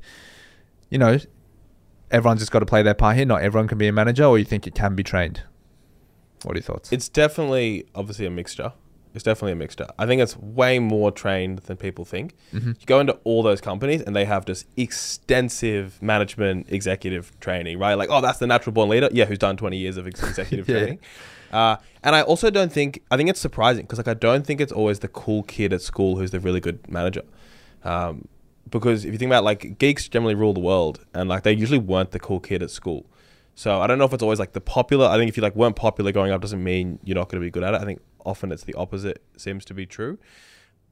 you 0.89 0.97
know 0.97 1.19
everyone's 2.11 2.41
just 2.41 2.51
got 2.51 2.59
to 2.59 2.65
play 2.65 2.81
their 2.81 2.93
part 2.93 3.15
here? 3.15 3.25
Not 3.25 3.41
everyone 3.41 3.67
can 3.67 3.77
be 3.77 3.87
a 3.87 3.91
manager 3.91 4.25
or 4.25 4.37
you 4.37 4.45
think 4.45 4.67
it 4.67 4.75
can 4.75 4.95
be 4.95 5.03
trained? 5.03 5.43
What 6.43 6.53
are 6.53 6.59
your 6.59 6.63
thoughts? 6.63 6.91
It's 6.91 7.09
definitely 7.09 7.85
obviously 7.93 8.25
a 8.25 8.31
mixture. 8.31 8.73
It's 9.13 9.23
definitely 9.23 9.53
a 9.53 9.55
mixture. 9.55 9.87
I 9.97 10.05
think 10.05 10.21
it's 10.21 10.37
way 10.37 10.77
more 10.79 11.11
trained 11.11 11.59
than 11.59 11.77
people 11.77 12.05
think. 12.05 12.35
mm-hmm. 12.53 12.69
You 12.79 12.85
go 12.85 12.99
into 12.99 13.13
all 13.23 13.41
those 13.41 13.59
companies 13.59 14.01
and 14.03 14.15
they 14.15 14.25
have 14.25 14.45
just 14.45 14.67
extensive 14.77 16.01
management 16.01 16.67
executive 16.69 17.37
training, 17.39 17.79
right? 17.79 17.95
Like, 17.95 18.09
oh, 18.11 18.21
that's 18.21 18.39
the 18.39 18.47
natural 18.47 18.73
born 18.73 18.89
leader. 18.89 19.09
Yeah, 19.11 19.25
who's 19.25 19.39
done 19.39 19.57
20 19.57 19.77
years 19.77 19.97
of 19.97 20.05
executive 20.07 20.67
Yeah. 20.69 20.77
training. 20.77 20.99
Uh, 21.51 21.77
and 22.03 22.15
I 22.15 22.21
also 22.21 22.51
don't 22.51 22.71
think, 22.71 23.01
I 23.09 23.17
think 23.17 23.29
it's 23.29 23.39
surprising 23.39 23.83
because, 23.83 23.97
like, 23.97 24.07
I 24.07 24.13
don't 24.13 24.45
think 24.45 24.61
it's 24.61 24.71
always 24.71 24.99
the 24.99 25.07
cool 25.07 25.41
kid 25.43 25.73
at 25.73 25.81
school 25.81 26.17
who's 26.17 26.29
the 26.31 26.39
really 26.39 26.59
good 26.59 26.87
manager. 26.89 27.23
Um, 27.83 28.27
because 28.69 29.03
if 29.05 29.11
you 29.11 29.17
think 29.17 29.29
about 29.29 29.43
like 29.43 29.79
geeks 29.79 30.07
generally 30.07 30.35
rule 30.35 30.53
the 30.53 30.59
world 30.59 31.03
and 31.15 31.27
like 31.27 31.41
they 31.41 31.53
usually 31.53 31.79
weren't 31.79 32.11
the 32.11 32.19
cool 32.19 32.39
kid 32.39 32.61
at 32.61 32.69
school. 32.69 33.07
So 33.55 33.81
I 33.81 33.87
don't 33.87 33.97
know 33.97 34.05
if 34.05 34.13
it's 34.13 34.21
always 34.21 34.37
like 34.37 34.53
the 34.53 34.61
popular. 34.61 35.07
I 35.07 35.17
think 35.17 35.27
if 35.29 35.35
you 35.37 35.41
like 35.43 35.55
weren't 35.55 35.75
popular 35.75 36.11
growing 36.11 36.31
up 36.31 36.39
doesn't 36.39 36.63
mean 36.63 36.99
you're 37.03 37.15
not 37.15 37.29
going 37.29 37.41
to 37.41 37.45
be 37.45 37.49
good 37.49 37.63
at 37.63 37.73
it. 37.73 37.81
I 37.81 37.85
think 37.85 37.99
often 38.25 38.51
it's 38.51 38.63
the 38.63 38.73
opposite 38.75 39.21
seems 39.37 39.65
to 39.65 39.73
be 39.73 39.85
true. 39.85 40.17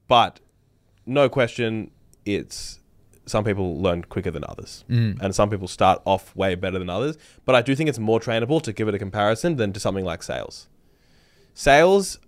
But 0.07 0.39
no 1.05 1.29
question, 1.29 1.91
it's 2.25 2.79
some 3.25 3.43
people 3.43 3.81
learn 3.81 4.03
quicker 4.03 4.31
than 4.31 4.43
others, 4.47 4.85
Mm. 4.89 5.21
and 5.21 5.35
some 5.35 5.49
people 5.49 5.67
start 5.67 6.01
off 6.05 6.33
way 6.35 6.55
better 6.55 6.79
than 6.79 6.89
others. 6.89 7.17
But 7.45 7.55
I 7.55 7.61
do 7.61 7.75
think 7.75 7.89
it's 7.89 7.99
more 7.99 8.19
trainable 8.21 8.61
to 8.61 8.71
give 8.71 8.87
it 8.87 8.95
a 8.95 8.99
comparison 8.99 9.57
than 9.57 9.73
to 9.73 9.79
something 9.81 10.05
like 10.05 10.23
sales. 10.23 10.69
Sales, 11.53 12.19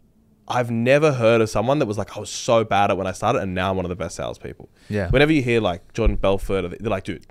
I've 0.47 0.71
never 0.71 1.13
heard 1.13 1.41
of 1.41 1.49
someone 1.49 1.79
that 1.79 1.85
was 1.85 1.97
like, 1.97 2.17
I 2.17 2.19
was 2.19 2.29
so 2.29 2.63
bad 2.63 2.89
at 2.91 2.97
when 2.97 3.07
I 3.07 3.11
started, 3.11 3.41
and 3.43 3.53
now 3.53 3.69
I'm 3.69 3.75
one 3.75 3.85
of 3.85 3.89
the 3.89 3.95
best 3.95 4.15
salespeople. 4.15 4.69
yeah 4.89 5.09
Whenever 5.09 5.31
you 5.31 5.41
hear 5.41 5.61
like 5.61 5.93
Jordan 5.93 6.15
Belfort, 6.15 6.77
they're 6.79 6.89
like, 6.89 7.03
dude, 7.03 7.27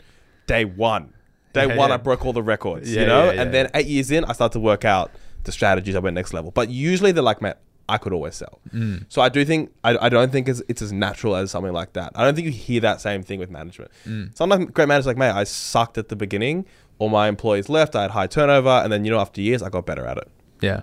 day 0.46 0.64
one, 0.64 1.12
day 1.52 1.66
Yeah, 1.68 1.76
one, 1.76 1.88
yeah. 1.90 1.94
I 1.94 1.98
broke 1.98 2.24
all 2.24 2.32
the 2.32 2.42
records, 2.42 2.94
Yeah, 2.94 3.00
you 3.02 3.06
know? 3.08 3.30
and 3.30 3.52
then 3.52 3.68
eight 3.74 3.86
years 3.86 4.10
in, 4.10 4.24
I 4.24 4.32
start 4.32 4.52
to 4.52 4.60
work 4.60 4.84
out 4.84 5.10
the 5.44 5.52
strategies. 5.52 5.96
I 5.96 5.98
went 5.98 6.14
next 6.14 6.32
level. 6.32 6.50
But 6.50 6.70
usually 6.70 7.12
they're 7.12 7.22
like, 7.22 7.42
man, 7.42 7.54
I 7.88 7.98
could 7.98 8.12
always 8.12 8.34
sell. 8.34 8.60
Mm. 8.72 9.06
So 9.08 9.22
I 9.22 9.28
do 9.28 9.44
think, 9.44 9.72
I, 9.82 9.96
I 9.98 10.08
don't 10.08 10.30
think 10.30 10.48
it's, 10.48 10.62
it's 10.68 10.82
as 10.82 10.92
natural 10.92 11.36
as 11.36 11.50
something 11.50 11.72
like 11.72 11.94
that. 11.94 12.12
I 12.14 12.24
don't 12.24 12.34
think 12.34 12.46
you 12.46 12.52
hear 12.52 12.80
that 12.82 13.00
same 13.00 13.22
thing 13.22 13.38
with 13.38 13.50
management. 13.50 13.90
Mm. 14.06 14.36
Sometimes 14.36 14.70
great 14.70 14.88
managers 14.88 15.06
like, 15.06 15.16
mate, 15.16 15.30
I 15.30 15.44
sucked 15.44 15.98
at 15.98 16.08
the 16.08 16.16
beginning. 16.16 16.66
All 16.98 17.08
my 17.08 17.28
employees 17.28 17.68
left. 17.68 17.96
I 17.96 18.02
had 18.02 18.10
high 18.10 18.26
turnover. 18.26 18.68
And 18.68 18.92
then, 18.92 19.04
you 19.04 19.10
know, 19.10 19.20
after 19.20 19.40
years, 19.40 19.62
I 19.62 19.70
got 19.70 19.86
better 19.86 20.04
at 20.04 20.18
it. 20.18 20.28
Yeah. 20.60 20.82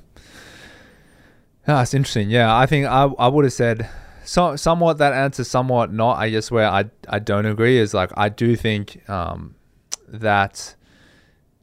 Ah, 1.68 1.82
it's 1.82 1.96
interesting. 1.96 2.30
Yeah, 2.30 2.56
I 2.56 2.68
think 2.68 2.86
I 2.86 3.06
I 3.18 3.28
would 3.28 3.44
have 3.44 3.54
said 3.54 3.90
so 4.24 4.56
somewhat 4.56 5.00
that 5.00 5.14
answer, 5.14 5.44
somewhat 5.44 5.92
not. 5.92 6.20
I 6.20 6.30
guess 6.30 6.52
where 6.52 6.68
I 6.68 6.86
I 7.10 7.18
don't 7.18 7.48
agree 7.48 7.80
is 7.80 7.92
like 7.92 8.12
I 8.16 8.30
do 8.30 8.56
think 8.56 9.08
um 9.10 9.56
that 10.08 10.75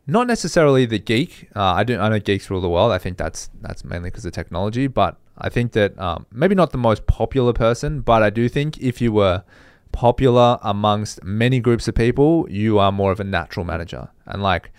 not 0.07 0.27
necessarily 0.27 0.85
the 0.87 0.99
geek. 0.99 1.49
Uh, 1.55 1.62
I 1.62 1.85
do 1.85 1.99
I 1.99 2.09
know 2.09 2.19
geeks 2.19 2.51
rule 2.51 2.61
the 2.61 2.69
world. 2.69 2.93
I 2.93 2.99
think 2.99 3.19
that's 3.19 3.51
that's 3.61 3.85
mainly 3.85 4.11
because 4.11 4.25
of 4.25 4.33
technology, 4.33 4.87
but 4.87 5.17
I 5.38 5.49
think 5.49 5.73
that 5.73 5.99
um, 5.99 6.27
maybe 6.33 6.55
not 6.55 6.73
the 6.73 6.79
most 6.79 7.07
popular 7.07 7.53
person, 7.53 8.01
but 8.01 8.23
I 8.23 8.31
do 8.31 8.49
think 8.49 8.79
if 8.79 9.01
you 9.01 9.12
were 9.12 9.45
popular 9.93 10.59
amongst 10.62 11.23
many 11.23 11.61
groups 11.61 11.87
of 11.87 11.95
people, 11.95 12.47
you 12.51 12.79
are 12.79 12.91
more 12.91 13.12
of 13.12 13.21
a 13.21 13.25
natural 13.25 13.65
manager, 13.65 14.09
and 14.27 14.43
like 14.43 14.73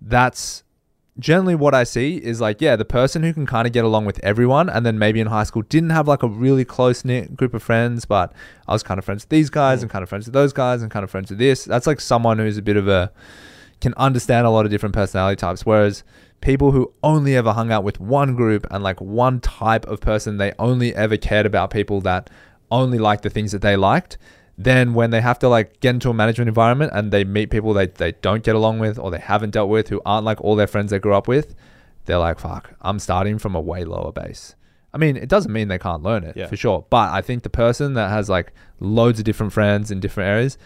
that's 0.00 0.62
generally 1.18 1.54
what 1.54 1.74
I 1.74 1.84
see 1.84 2.16
is 2.16 2.40
like, 2.42 2.60
yeah, 2.60 2.76
the 2.76 2.84
person 2.84 3.22
who 3.22 3.32
can 3.32 3.46
kind 3.46 3.66
of 3.66 3.72
get 3.72 3.84
along 3.84 4.04
with 4.04 4.22
everyone, 4.22 4.68
and 4.68 4.84
then 4.84 4.98
maybe 4.98 5.20
in 5.20 5.26
high 5.28 5.44
school 5.44 5.62
didn't 5.62 5.90
have 5.90 6.08
like 6.08 6.22
a 6.22 6.28
really 6.28 6.64
close 6.64 7.04
knit 7.04 7.36
group 7.36 7.54
of 7.54 7.62
friends, 7.62 8.04
but 8.04 8.32
I 8.68 8.72
was 8.72 8.82
kind 8.82 8.98
of 8.98 9.04
friends 9.04 9.24
with 9.24 9.30
these 9.30 9.50
guys 9.50 9.82
and 9.82 9.90
kind 9.90 10.02
of 10.02 10.08
friends 10.08 10.26
with 10.26 10.34
those 10.34 10.52
guys 10.52 10.82
and 10.82 10.90
kind 10.90 11.04
of 11.04 11.10
friends 11.10 11.30
with 11.30 11.38
this. 11.38 11.64
That's 11.64 11.86
like 11.86 12.00
someone 12.00 12.38
who's 12.38 12.58
a 12.58 12.62
bit 12.62 12.76
of 12.76 12.88
a 12.88 13.12
can 13.80 13.94
understand 13.96 14.46
a 14.46 14.50
lot 14.50 14.64
of 14.64 14.70
different 14.70 14.94
personality 14.94 15.36
types. 15.36 15.64
Whereas 15.66 16.02
people 16.40 16.72
who 16.72 16.92
only 17.02 17.36
ever 17.36 17.52
hung 17.52 17.70
out 17.70 17.84
with 17.84 18.00
one 18.00 18.34
group 18.34 18.66
and 18.70 18.82
like 18.82 19.00
one 19.00 19.40
type 19.40 19.86
of 19.86 20.00
person, 20.00 20.36
they 20.38 20.52
only 20.58 20.94
ever 20.94 21.16
cared 21.16 21.46
about 21.46 21.70
people 21.70 22.00
that 22.02 22.30
only 22.70 22.98
liked 22.98 23.22
the 23.22 23.30
things 23.30 23.52
that 23.52 23.62
they 23.62 23.76
liked 23.76 24.18
then 24.58 24.94
when 24.94 25.10
they 25.10 25.20
have 25.20 25.38
to 25.38 25.48
like 25.48 25.78
get 25.80 25.90
into 25.90 26.08
a 26.08 26.14
management 26.14 26.48
environment 26.48 26.90
and 26.94 27.12
they 27.12 27.24
meet 27.24 27.50
people 27.50 27.74
they, 27.74 27.86
they 27.86 28.12
don't 28.22 28.42
get 28.42 28.54
along 28.54 28.78
with 28.78 28.98
or 28.98 29.10
they 29.10 29.18
haven't 29.18 29.50
dealt 29.50 29.68
with 29.68 29.88
who 29.88 30.00
aren't 30.06 30.24
like 30.24 30.40
all 30.40 30.56
their 30.56 30.66
friends 30.66 30.90
they 30.90 30.98
grew 30.98 31.14
up 31.14 31.28
with, 31.28 31.54
they're 32.06 32.18
like, 32.18 32.38
fuck, 32.38 32.72
I'm 32.80 32.98
starting 32.98 33.38
from 33.38 33.54
a 33.54 33.60
way 33.60 33.84
lower 33.84 34.12
base. 34.12 34.54
I 34.94 34.98
mean, 34.98 35.16
it 35.16 35.28
doesn't 35.28 35.52
mean 35.52 35.68
they 35.68 35.78
can't 35.78 36.02
learn 36.02 36.24
it 36.24 36.36
Yeah. 36.38 36.46
for 36.46 36.56
sure. 36.56 36.86
But 36.88 37.12
I 37.12 37.20
think 37.20 37.42
the 37.42 37.50
person 37.50 37.92
that 37.94 38.08
has 38.08 38.30
like 38.30 38.52
loads 38.80 39.18
of 39.18 39.26
different 39.26 39.52
friends 39.52 39.90
in 39.90 40.00
different 40.00 40.28
areas, 40.28 40.56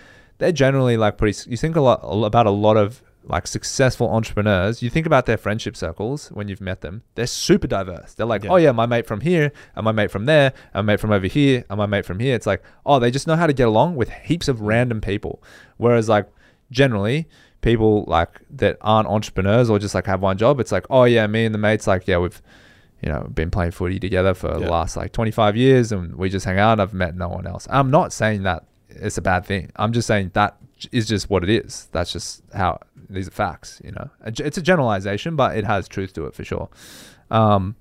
they're 0.41 0.53
generally 0.53 0.97
like 0.97 1.17
pretty, 1.17 1.49
you 1.49 1.57
think 1.57 1.77
a 1.77 1.81
lot 1.81 2.01
about 2.03 2.47
a 2.47 2.51
lot 2.51 2.77
of 2.77 3.03
like 3.25 3.47
successful 3.47 4.09
entrepreneurs, 4.11 4.83
you 4.83 4.91
think 4.91 5.07
about 5.07 5.27
their 5.27 5.37
friendship 5.37 5.77
circles 5.77 6.29
when 6.29 6.49
you've 6.49 6.61
met 6.61 6.81
them, 6.81 7.03
they're 7.15 7.27
super 7.27 7.67
diverse. 7.67 8.15
They're 8.15 8.27
like, 8.27 8.43
Yeah. 8.45 8.51
oh 8.51 8.57
yeah, 8.57 8.73
my 8.73 8.87
mate 8.87 9.07
from 9.07 9.21
here, 9.21 9.53
and 9.77 9.85
my 9.85 9.93
mate 9.93 10.11
from 10.11 10.25
there, 10.25 10.53
and 10.75 10.87
my 10.87 10.95
mate 10.95 11.01
from 11.01 11.13
over 11.13 11.27
here, 11.27 11.65
and 11.69 11.79
my 11.79 11.87
mate 11.87 12.07
from 12.07 12.19
here. 12.19 12.35
It's 12.35 12.47
like, 12.47 12.63
oh, 12.85 12.99
they 12.99 13.11
just 13.11 13.27
know 13.27 13.37
how 13.37 13.47
to 13.47 13.53
get 13.53 13.69
along 13.69 13.97
with 13.97 14.11
heaps 14.11 14.49
of 14.49 14.63
random 14.63 15.01
people. 15.01 15.43
Whereas 15.77 16.09
like 16.09 16.29
generally 16.71 17.29
people 17.61 18.05
like 18.09 18.41
that 18.49 18.79
aren't 18.81 19.07
entrepreneurs 19.07 19.69
or 19.69 19.79
just 19.79 19.95
like 19.95 20.07
have 20.07 20.23
one 20.23 20.39
job, 20.39 20.59
it's 20.59 20.73
like, 20.73 20.87
oh 20.91 21.05
yeah, 21.05 21.27
me 21.27 21.45
and 21.45 21.55
the 21.55 21.59
mates, 21.59 21.87
like, 21.87 22.09
yeah, 22.09 22.19
we've 22.19 22.41
you 23.03 23.09
know, 23.09 23.27
been 23.33 23.51
playing 23.51 23.71
footy 23.71 23.99
together 23.99 24.35
for 24.35 24.49
the 24.59 24.71
last 24.71 24.95
like 24.95 25.11
25 25.13 25.57
years 25.57 25.91
and 25.91 26.17
we 26.17 26.29
just 26.29 26.45
hang 26.45 26.59
out. 26.59 26.79
I've 26.81 26.93
met 26.93 27.15
no 27.17 27.29
one 27.29 27.47
else. 27.47 27.67
I'm 27.71 27.91
not 27.91 28.13
saying 28.13 28.43
that 28.43 28.65
it's 28.91 29.19
a 29.19 29.23
bad 29.23 29.45
thing. 29.45 29.71
I'm 29.77 29.93
just 29.93 30.07
saying 30.07 30.33
that 30.35 30.57
is 30.93 31.07
just 31.07 31.31
what 31.31 31.43
it 31.43 31.51
is. 31.51 31.89
That's 31.93 32.13
just 32.13 32.43
how 32.55 32.79
these 33.09 33.29
are 33.29 33.33
facts, 33.33 33.81
you 33.85 33.93
know. 33.93 34.11
It's 34.25 34.59
a 34.59 34.63
generalization, 34.63 35.37
but 35.37 35.57
it 35.57 35.65
has 35.65 35.89
truth 35.89 36.13
to 36.15 36.27
it 36.27 36.35
for 36.35 36.45
sure. 36.45 36.69
Um, 37.31 37.77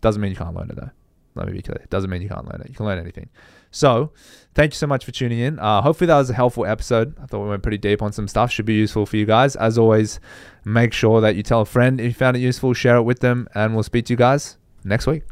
doesn't 0.00 0.20
mean 0.20 0.30
you 0.30 0.36
can't 0.36 0.54
learn 0.54 0.70
it 0.70 0.76
though. 0.76 0.90
Let 1.34 1.46
me 1.46 1.52
be 1.52 1.62
clear. 1.62 1.84
Doesn't 1.90 2.08
mean 2.08 2.22
you 2.22 2.28
can't 2.28 2.46
learn 2.46 2.62
it. 2.62 2.68
You 2.68 2.74
can 2.74 2.86
learn 2.86 2.98
anything. 2.98 3.28
So, 3.70 4.12
thank 4.54 4.72
you 4.72 4.76
so 4.76 4.86
much 4.86 5.04
for 5.04 5.12
tuning 5.12 5.38
in. 5.38 5.58
Uh, 5.58 5.82
hopefully, 5.82 6.06
that 6.06 6.16
was 6.16 6.30
a 6.30 6.34
helpful 6.34 6.64
episode. 6.64 7.14
I 7.22 7.26
thought 7.26 7.42
we 7.42 7.50
went 7.50 7.62
pretty 7.62 7.76
deep 7.76 8.00
on 8.00 8.12
some 8.12 8.26
stuff. 8.26 8.50
Should 8.50 8.64
be 8.64 8.74
useful 8.74 9.04
for 9.04 9.18
you 9.18 9.26
guys. 9.26 9.54
As 9.54 9.76
always, 9.76 10.18
make 10.64 10.94
sure 10.94 11.20
that 11.20 11.36
you 11.36 11.42
tell 11.42 11.60
a 11.60 11.66
friend 11.66 12.00
if 12.00 12.06
you 12.06 12.14
found 12.14 12.38
it 12.38 12.40
useful, 12.40 12.72
share 12.72 12.96
it 12.96 13.02
with 13.02 13.20
them, 13.20 13.48
and 13.54 13.74
we'll 13.74 13.82
speak 13.82 14.06
to 14.06 14.14
you 14.14 14.16
guys 14.16 14.56
next 14.82 15.06
week. 15.06 15.24